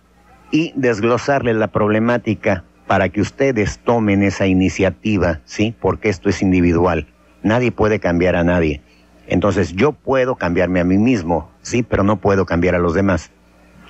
y 0.50 0.74
desglosarles 0.76 1.56
la 1.56 1.68
problemática 1.68 2.62
para 2.86 3.08
que 3.08 3.22
ustedes 3.22 3.78
tomen 3.78 4.22
esa 4.22 4.46
iniciativa, 4.46 5.40
¿sí? 5.46 5.74
Porque 5.80 6.10
esto 6.10 6.28
es 6.28 6.42
individual. 6.42 7.06
Nadie 7.42 7.72
puede 7.72 8.00
cambiar 8.00 8.36
a 8.36 8.44
nadie. 8.44 8.82
Entonces 9.26 9.74
yo 9.74 9.92
puedo 9.92 10.36
cambiarme 10.36 10.80
a 10.80 10.84
mí 10.84 10.98
mismo, 10.98 11.50
sí, 11.62 11.82
pero 11.82 12.02
no 12.02 12.20
puedo 12.20 12.46
cambiar 12.46 12.74
a 12.74 12.78
los 12.78 12.94
demás. 12.94 13.30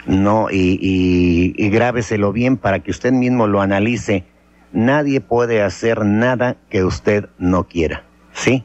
No, 0.07 0.49
y, 0.51 0.79
y, 1.57 1.68
grábeselo 1.70 2.33
bien 2.33 2.59
para 2.59 2.81
que 2.81 2.90
usted 2.90 3.12
mismo 3.12 3.47
lo 3.47 3.62
analice. 3.62 4.25
Nadie 4.73 5.20
puede 5.20 5.62
hacer 5.62 6.05
nada 6.05 6.57
que 6.68 6.85
usted 6.85 7.29
no 7.38 7.64
quiera, 7.68 8.05
¿sí? 8.33 8.64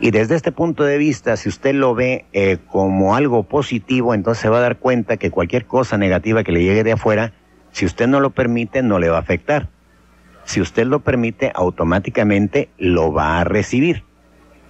Y 0.00 0.10
desde 0.10 0.36
este 0.36 0.52
punto 0.52 0.84
de 0.84 0.98
vista, 0.98 1.36
si 1.36 1.48
usted 1.48 1.74
lo 1.74 1.94
ve 1.94 2.26
eh, 2.32 2.58
como 2.70 3.16
algo 3.16 3.44
positivo, 3.44 4.14
entonces 4.14 4.42
se 4.42 4.48
va 4.48 4.58
a 4.58 4.62
dar 4.62 4.78
cuenta 4.78 5.16
que 5.16 5.30
cualquier 5.30 5.66
cosa 5.66 5.96
negativa 5.96 6.44
que 6.44 6.52
le 6.52 6.62
llegue 6.62 6.84
de 6.84 6.92
afuera, 6.92 7.32
si 7.72 7.84
usted 7.84 8.06
no 8.06 8.20
lo 8.20 8.30
permite, 8.30 8.82
no 8.82 8.98
le 8.98 9.08
va 9.08 9.16
a 9.16 9.20
afectar. 9.20 9.70
Si 10.44 10.60
usted 10.60 10.86
lo 10.86 11.00
permite, 11.00 11.50
automáticamente 11.54 12.68
lo 12.78 13.12
va 13.12 13.40
a 13.40 13.44
recibir. 13.44 14.04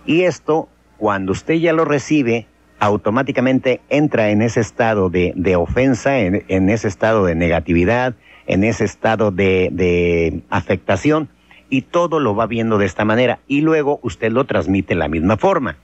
Y 0.06 0.22
esto, 0.22 0.68
cuando 0.98 1.32
usted 1.32 1.54
ya 1.54 1.72
lo 1.72 1.84
recibe, 1.84 2.46
automáticamente 2.80 3.80
entra 3.88 4.30
en 4.30 4.42
ese 4.42 4.60
estado 4.60 5.10
de, 5.10 5.32
de 5.36 5.56
ofensa, 5.56 6.18
en, 6.18 6.44
en, 6.48 6.68
ese 6.68 6.88
estado 6.88 7.24
de 7.24 7.34
negatividad, 7.34 8.14
en 8.46 8.64
ese 8.64 8.84
estado 8.84 9.30
de, 9.30 9.70
de 9.72 10.42
afectación, 10.50 11.28
y 11.70 11.82
todo 11.82 12.20
lo 12.20 12.34
va 12.34 12.46
viendo 12.46 12.78
de 12.78 12.86
esta 12.86 13.04
manera. 13.04 13.40
Y 13.46 13.60
luego 13.60 14.00
usted 14.02 14.32
lo 14.32 14.44
transmite 14.44 14.94
de 14.94 15.00
la 15.00 15.08
misma 15.08 15.36
forma. 15.36 15.76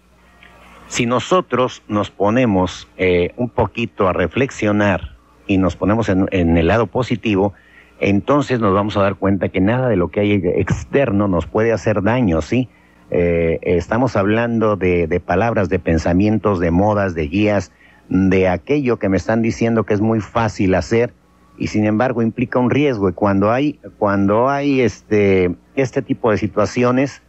Si 0.88 1.07
nosotros 1.07 1.83
nos 1.88 2.11
ponemos 2.11 2.88
eh, 2.96 3.33
un 3.37 3.48
poquito 3.48 4.09
a 4.09 4.12
reflexionar 4.12 5.16
y 5.46 5.59
nos 5.59 5.77
ponemos 5.77 6.09
en, 6.09 6.27
en, 6.31 6.57
el 6.57 6.68
lado 6.68 6.87
positivo, 6.87 7.55
entonces 8.00 8.61
nos 8.61 8.74
vamos 8.74 8.96
a 8.96 9.03
dar 9.03 9.16
cuenta 9.16 9.48
que 9.48 9.61
nada 9.61 9.88
de 9.88 9.96
lo 9.96 10.09
que 10.09 10.20
hay 10.20 10.33
externo 10.57 11.29
nos 11.29 11.46
puede 11.46 11.72
hacer 11.72 12.03
daño, 12.03 12.42
¿sí? 12.42 12.68
Eh, 13.16 13.61
estamos 13.62 14.16
hablando 14.16 14.74
de, 14.74 15.07
de, 15.07 15.20
palabras, 15.20 15.68
de 15.68 15.79
pensamientos, 15.79 16.59
de 16.59 16.72
modas, 16.72 17.14
de 17.14 17.29
guías, 17.29 17.70
de 18.09 18.48
aquello 18.48 18.98
que 18.98 19.09
me 19.09 19.16
están 19.16 19.40
diciendo 19.40 19.85
que 19.85 19.94
es 19.94 20.00
muy 20.00 20.18
fácil 20.18 20.74
hacer 20.74 21.14
y 21.57 21.68
sin 21.68 21.85
embargo 21.85 22.22
implica 22.22 22.59
un 22.59 22.70
riesgo. 22.70 23.09
Y 23.09 23.12
cuando 23.12 23.53
hay, 23.53 23.79
cuando 23.98 24.48
hay 24.48 24.81
este, 24.81 25.55
este 25.77 26.03
tipo 26.03 26.33
de 26.33 26.38
situaciones, 26.38 27.22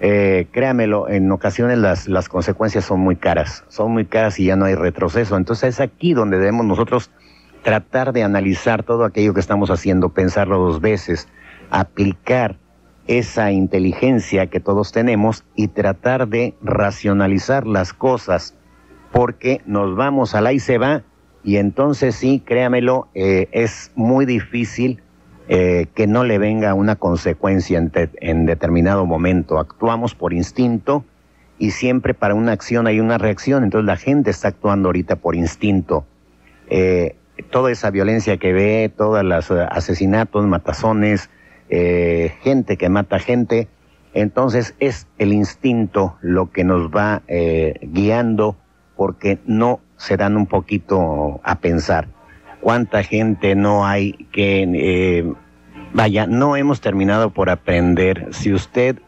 eh, 0.00 0.46
créamelo, 0.50 1.10
en 1.10 1.30
ocasiones 1.30 1.76
las, 1.76 2.08
las 2.08 2.30
consecuencias 2.30 2.86
son 2.86 3.00
muy 3.00 3.16
caras, 3.16 3.66
son 3.68 3.92
muy 3.92 4.06
caras 4.06 4.40
y 4.40 4.46
ya 4.46 4.56
no 4.56 4.64
hay 4.64 4.76
retroceso. 4.76 5.36
Entonces 5.36 5.74
es 5.74 5.80
aquí 5.80 6.14
donde 6.14 6.38
debemos 6.38 6.64
nosotros 6.64 7.10
tratar 7.62 8.14
de 8.14 8.22
analizar 8.22 8.82
todo 8.82 9.04
aquello 9.04 9.34
que 9.34 9.40
estamos 9.40 9.70
haciendo, 9.70 10.08
pensarlo 10.08 10.58
dos 10.58 10.80
veces, 10.80 11.28
aplicar 11.68 12.56
esa 13.08 13.50
inteligencia 13.50 14.46
que 14.46 14.60
todos 14.60 14.92
tenemos 14.92 15.44
y 15.56 15.68
tratar 15.68 16.28
de 16.28 16.54
racionalizar 16.62 17.66
las 17.66 17.92
cosas, 17.92 18.54
porque 19.10 19.62
nos 19.66 19.96
vamos 19.96 20.34
a 20.34 20.40
la 20.40 20.52
y 20.52 20.60
se 20.60 20.78
va, 20.78 21.02
y 21.42 21.56
entonces 21.56 22.14
sí, 22.14 22.42
créamelo, 22.44 23.08
eh, 23.14 23.48
es 23.52 23.90
muy 23.96 24.26
difícil 24.26 25.02
eh, 25.48 25.86
que 25.94 26.06
no 26.06 26.24
le 26.24 26.38
venga 26.38 26.74
una 26.74 26.96
consecuencia 26.96 27.78
en, 27.78 27.90
te, 27.90 28.10
en, 28.20 28.44
determinado 28.44 29.06
momento. 29.06 29.58
Actuamos 29.58 30.14
por 30.14 30.34
instinto 30.34 31.04
y 31.58 31.70
siempre 31.70 32.12
para 32.12 32.34
una 32.34 32.52
acción 32.52 32.86
hay 32.86 33.00
una 33.00 33.16
reacción, 33.16 33.64
entonces 33.64 33.86
la 33.86 33.96
gente 33.96 34.30
está 34.30 34.48
actuando 34.48 34.88
ahorita 34.88 35.16
por 35.16 35.34
instinto. 35.34 36.04
Eh, 36.68 37.16
toda 37.50 37.70
esa 37.70 37.90
violencia 37.90 38.36
que 38.36 38.52
ve, 38.52 38.92
todos 38.94 39.24
los 39.24 39.50
asesinatos, 39.50 40.44
matazones, 40.46 41.30
eh, 41.68 42.34
gente 42.42 42.76
que 42.76 42.88
mata 42.88 43.18
gente. 43.18 43.68
Entonces 44.14 44.74
es 44.80 45.06
el 45.18 45.32
instinto 45.32 46.16
lo 46.20 46.50
que 46.50 46.64
nos 46.64 46.90
va 46.90 47.22
eh, 47.28 47.74
guiando 47.82 48.56
porque 48.96 49.38
no 49.46 49.80
se 49.96 50.16
dan 50.16 50.36
un 50.36 50.46
poquito 50.46 51.40
a 51.44 51.60
pensar. 51.60 52.08
¿Cuánta 52.60 53.02
gente 53.02 53.54
no 53.54 53.86
hay 53.86 54.12
que, 54.32 54.62
eh, 54.74 55.32
vaya, 55.92 56.26
no 56.26 56.56
hemos 56.56 56.80
terminado 56.80 57.30
por 57.30 57.50
aprender? 57.50 58.28
Si 58.30 58.52
usted 58.52 58.98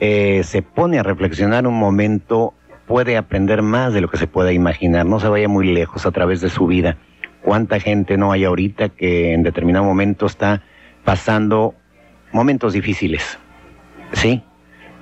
eh, 0.00 0.42
se 0.44 0.62
pone 0.62 0.98
a 0.98 1.02
reflexionar 1.02 1.66
un 1.66 1.78
momento, 1.78 2.54
puede 2.86 3.16
aprender 3.16 3.62
más 3.62 3.92
de 3.92 4.00
lo 4.00 4.08
que 4.08 4.16
se 4.16 4.26
pueda 4.26 4.52
imaginar. 4.52 5.06
No 5.06 5.20
se 5.20 5.28
vaya 5.28 5.48
muy 5.48 5.72
lejos 5.72 6.06
a 6.06 6.10
través 6.10 6.40
de 6.40 6.48
su 6.48 6.66
vida. 6.66 6.96
¿Cuánta 7.42 7.78
gente 7.78 8.16
no 8.16 8.32
hay 8.32 8.44
ahorita 8.44 8.88
que 8.88 9.32
en 9.32 9.42
determinado 9.42 9.84
momento 9.84 10.26
está 10.26 10.62
pasando 11.04 11.74
momentos 12.32 12.72
difíciles, 12.72 13.38
¿sí? 14.12 14.42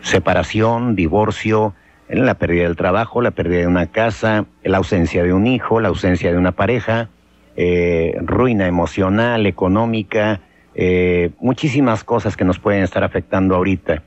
Separación, 0.00 0.94
divorcio, 0.94 1.74
la 2.08 2.34
pérdida 2.34 2.64
del 2.64 2.76
trabajo, 2.76 3.20
la 3.20 3.32
pérdida 3.32 3.60
de 3.60 3.66
una 3.66 3.86
casa, 3.86 4.46
la 4.62 4.78
ausencia 4.78 5.22
de 5.22 5.32
un 5.32 5.46
hijo, 5.46 5.80
la 5.80 5.88
ausencia 5.88 6.30
de 6.30 6.38
una 6.38 6.52
pareja, 6.52 7.08
eh, 7.56 8.16
ruina 8.20 8.66
emocional, 8.66 9.46
económica, 9.46 10.40
eh, 10.74 11.30
muchísimas 11.40 12.04
cosas 12.04 12.36
que 12.36 12.44
nos 12.44 12.58
pueden 12.58 12.82
estar 12.82 13.02
afectando 13.02 13.56
ahorita. 13.56 14.02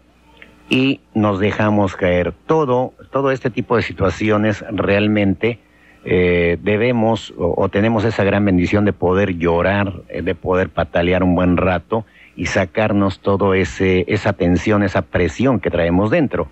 Y 0.70 1.02
nos 1.16 1.40
dejamos 1.40 1.96
caer. 1.96 2.32
Todo, 2.46 2.94
todo 3.12 3.32
este 3.32 3.50
tipo 3.50 3.76
de 3.76 3.82
situaciones 3.82 4.64
realmente 4.72 5.58
eh, 6.06 6.58
debemos 6.62 7.34
o, 7.38 7.68
tenemos 7.70 8.06
esa 8.06 8.24
gran 8.24 8.46
bendición 8.46 8.86
de 8.86 8.94
poder 8.94 9.38
llorar, 9.38 10.04
de 10.04 10.36
poder 10.36 10.70
patalear 10.70 11.24
un 11.24 11.34
buen 11.34 11.58
rato 11.58 12.06
y 12.40 12.46
sacarnos 12.46 13.20
todo 13.20 13.54
ese 13.54 14.06
esa 14.08 14.32
tensión, 14.32 14.82
esa 14.82 15.02
presión 15.02 15.60
que 15.60 15.70
traemos 15.70 16.10
dentro, 16.10 16.48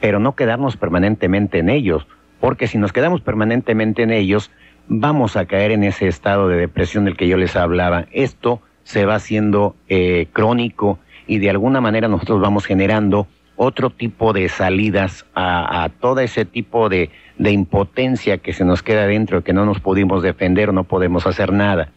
pero 0.00 0.18
no 0.18 0.34
quedarnos 0.34 0.76
permanentemente 0.76 1.60
en 1.60 1.70
ellos, 1.70 2.08
porque 2.40 2.66
si 2.66 2.78
nos 2.78 2.92
quedamos 2.92 3.20
permanentemente 3.20 4.02
en 4.02 4.10
ellos, 4.10 4.50
vamos 4.88 5.36
a 5.36 5.46
caer 5.46 5.70
en 5.70 5.84
ese 5.84 6.08
estado 6.08 6.48
de 6.48 6.56
depresión 6.56 7.04
del 7.04 7.16
que 7.16 7.28
yo 7.28 7.36
les 7.36 7.54
hablaba. 7.54 8.06
Esto 8.10 8.60
se 8.82 9.06
va 9.06 9.14
haciendo 9.14 9.76
eh, 9.88 10.26
crónico 10.32 10.98
y 11.28 11.38
de 11.38 11.48
alguna 11.48 11.80
manera 11.80 12.08
nosotros 12.08 12.40
vamos 12.40 12.66
generando 12.66 13.28
otro 13.54 13.90
tipo 13.90 14.32
de 14.32 14.48
salidas 14.48 15.26
a, 15.36 15.90
todo 16.00 16.18
ese 16.20 16.44
tipo 16.44 16.88
de, 16.88 17.10
impotencia 17.38 18.38
que 18.38 18.52
se 18.52 18.64
nos 18.64 18.82
queda 18.82 19.06
dentro, 19.06 19.44
que 19.44 19.52
no 19.52 19.64
nos 19.64 19.78
pudimos 19.78 20.24
defender 20.24 20.70
o 20.70 20.72
no 20.72 20.82
podemos 20.82 21.24
hacer 21.28 21.52
nada. 21.52 21.92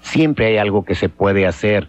Siempre 0.00 0.46
hay 0.46 0.58
algo 0.58 0.84
que 0.84 0.94
se 0.94 1.08
puede 1.08 1.46
hacer. 1.46 1.88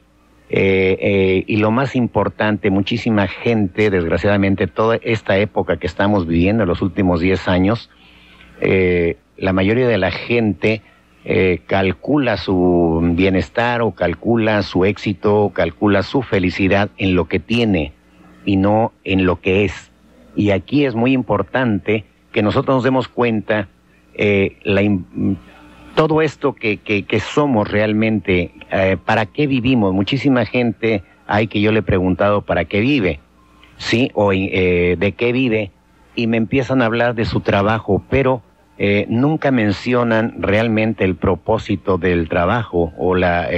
Eh, 0.50 0.98
eh, 1.02 1.44
y 1.46 1.58
lo 1.58 1.72
más 1.72 1.96
importante, 1.96 2.70
muchísima 2.70 3.28
gente, 3.28 3.90
desgraciadamente, 3.90 4.68
toda 4.68 4.98
esta 5.02 5.38
época 5.38 5.78
que 5.78 5.88
estamos 5.88 6.26
viviendo, 6.26 6.66
los 6.66 6.82
últimos 6.82 7.20
10 7.20 7.48
años, 7.48 7.90
eh, 8.62 9.18
la 9.38 9.54
mayoría 9.54 9.88
de 9.88 9.98
la 9.98 10.12
gente 10.12 10.82
calcula 11.68 12.38
su 12.38 13.02
bienestar 13.16 13.82
o 13.82 13.92
calcula 13.92 14.64
su 14.64 14.86
éxito 14.86 15.44
o 15.44 15.52
calcula 15.52 16.02
su 16.02 16.22
felicidad 16.22 16.90
en 16.98 17.16
lo 17.16 17.28
que 17.28 17.40
tiene 17.40 17.92
y 18.46 18.56
no 18.56 18.94
en 19.04 19.26
lo 19.26 19.42
que 19.42 19.66
es. 19.66 19.92
Y 20.38 20.52
aquí 20.52 20.86
es 20.86 20.96
muy 20.96 21.12
importante 21.12 22.06
que 22.32 22.42
nosotros 22.42 22.78
nos 22.78 22.84
demos 22.86 23.10
cuenta 23.10 23.68
eh, 24.14 24.58
todo 25.98 26.22
esto 26.22 26.54
que, 26.54 26.78
que, 26.78 27.20
somos 27.20 27.68
realmente, 27.68 28.52
eh, 28.72 28.98
para 29.04 29.26
qué 29.26 29.48
vivimos. 29.48 29.96
Muchísima 29.96 30.46
gente 30.46 31.02
hay 31.26 31.48
que 31.48 31.60
yo 31.60 31.72
le 31.72 31.80
he 31.80 31.84
preguntado 31.84 32.44
para 32.44 32.66
qué 32.66 32.82
vive, 32.82 33.20
¿sí? 33.78 34.12
O 34.14 34.32
eh, 34.32 34.96
de 34.96 35.12
qué 35.14 35.32
vive, 35.32 35.72
y 36.16 36.28
me 36.28 36.38
empiezan 36.38 36.84
a 36.84 36.86
hablar 36.86 37.16
de 37.16 37.26
su 37.26 37.42
trabajo, 37.42 38.04
pero 38.10 38.44
nunca 39.08 39.50
mencionan 39.50 40.36
realmente 40.38 41.04
el 41.04 41.16
propósito 41.16 41.98
del 41.98 42.30
trabajo 42.30 42.94
o 42.96 43.16
la 43.16 43.50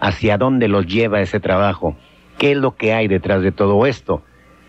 hacia 0.00 0.38
dónde 0.38 0.68
los 0.68 0.86
lleva 0.86 1.20
ese 1.20 1.40
trabajo. 1.40 1.94
¿Qué 2.38 2.52
es 2.52 2.56
lo 2.56 2.74
que 2.74 2.94
hay 2.94 3.06
detrás 3.06 3.42
de 3.42 3.52
todo 3.52 3.84
esto? 3.84 4.22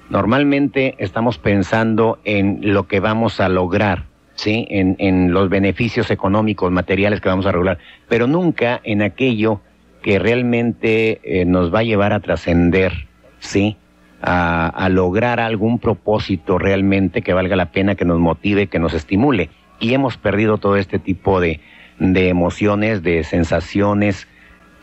Normalmente 0.10 0.96
estamos 1.00 1.38
pensando 1.38 2.20
en 2.26 2.60
lo 2.74 2.88
que 2.88 3.00
vamos 3.00 3.39
a 3.39 3.48
lograr, 3.48 4.04
¿sí? 4.38 4.65
En, 4.69 5.34
los 5.34 5.50
beneficios 5.50 6.10
económicos, 6.10 6.71
materiales 6.71 7.19
que 7.19 7.28
vamos 7.28 7.45
a 7.45 7.52
lograr, 7.52 7.80
pero 8.08 8.28
nunca 8.28 8.80
en 8.84 9.02
aquello 9.02 9.60
que 10.02 10.19
realmente 10.19 11.19
eh, 11.23 11.43
nos 11.43 11.73
va 11.73 11.80
a 11.80 11.84
llevar 11.84 12.13
a 12.13 12.21
trascender, 12.21 13.08
¿sí? 13.39 13.76
A, 14.21 14.88
lograr 14.89 15.39
algún 15.39 15.80
propósito 15.80 16.58
realmente 16.58 17.21
que 17.21 17.34
valga 17.34 17.56
la 17.56 17.71
pena, 17.71 17.95
que 17.95 18.06
nos 18.06 18.19
motive, 18.19 18.67
que 18.67 18.80
nos 18.80 18.93
estimule. 18.93 19.50
Y 19.80 19.93
hemos 19.93 20.17
perdido 20.17 20.58
todo 20.58 20.78
este 20.78 20.97
tipo 20.97 21.39
de, 21.39 21.60
de 22.00 22.30
emociones, 22.30 23.04
de 23.04 23.23
sensaciones, 23.23 24.28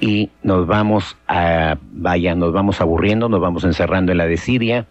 y 0.01 0.31
nos 0.43 0.67
vamos 0.67 1.17
a, 1.27 1.79
vaya, 1.93 2.35
nos 2.35 2.53
vamos 2.53 2.81
aburriendo, 2.81 3.29
nos 3.29 3.41
vamos 3.41 3.65
encerrando 3.65 4.13
en 4.13 4.19
la 4.19 4.27
desidia 4.27 4.87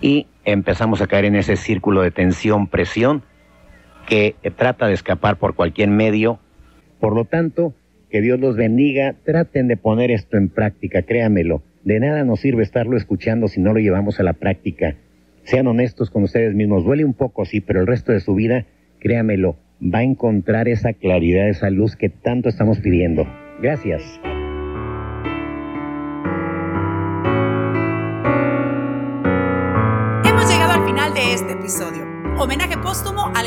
y 0.00 0.26
empezamos 0.44 1.00
a 1.00 1.06
caer 1.06 1.24
en 1.24 1.36
ese 1.36 1.56
círculo 1.56 2.02
de 2.02 2.10
tensión, 2.10 2.66
presión, 2.66 3.22
que 4.06 4.34
trata 4.56 4.86
de 4.86 4.94
escapar 4.94 5.38
por 5.38 5.54
cualquier 5.54 5.88
medio. 5.88 6.38
Por 7.00 7.14
lo 7.14 7.24
tanto, 7.24 7.74
que 8.10 8.20
Dios 8.20 8.38
los 8.38 8.56
bendiga, 8.56 9.16
traten 9.24 9.68
de 9.68 9.76
poner 9.76 10.10
esto 10.10 10.36
en 10.36 10.48
práctica, 10.48 11.02
créamelo. 11.02 11.62
De 11.84 12.00
nada 12.00 12.24
nos 12.24 12.40
sirve 12.40 12.62
estarlo 12.62 12.96
escuchando 12.96 13.48
si 13.48 13.60
no 13.60 13.72
lo 13.72 13.80
llevamos 13.80 14.20
a 14.20 14.22
la 14.22 14.34
práctica. 14.34 14.96
Sean 15.42 15.66
honestos 15.66 16.10
con 16.10 16.22
ustedes 16.22 16.54
mismos, 16.54 16.84
duele 16.84 17.04
un 17.04 17.14
poco, 17.14 17.44
sí, 17.44 17.60
pero 17.60 17.80
el 17.80 17.86
resto 17.86 18.12
de 18.12 18.20
su 18.20 18.34
vida, 18.34 18.66
créamelo, 19.00 19.56
va 19.82 19.98
a 19.98 20.04
encontrar 20.04 20.68
esa 20.68 20.94
claridad, 20.94 21.48
esa 21.48 21.70
luz 21.70 21.96
que 21.96 22.08
tanto 22.08 22.48
estamos 22.48 22.78
pidiendo. 22.78 23.26
Gracias. 23.60 24.02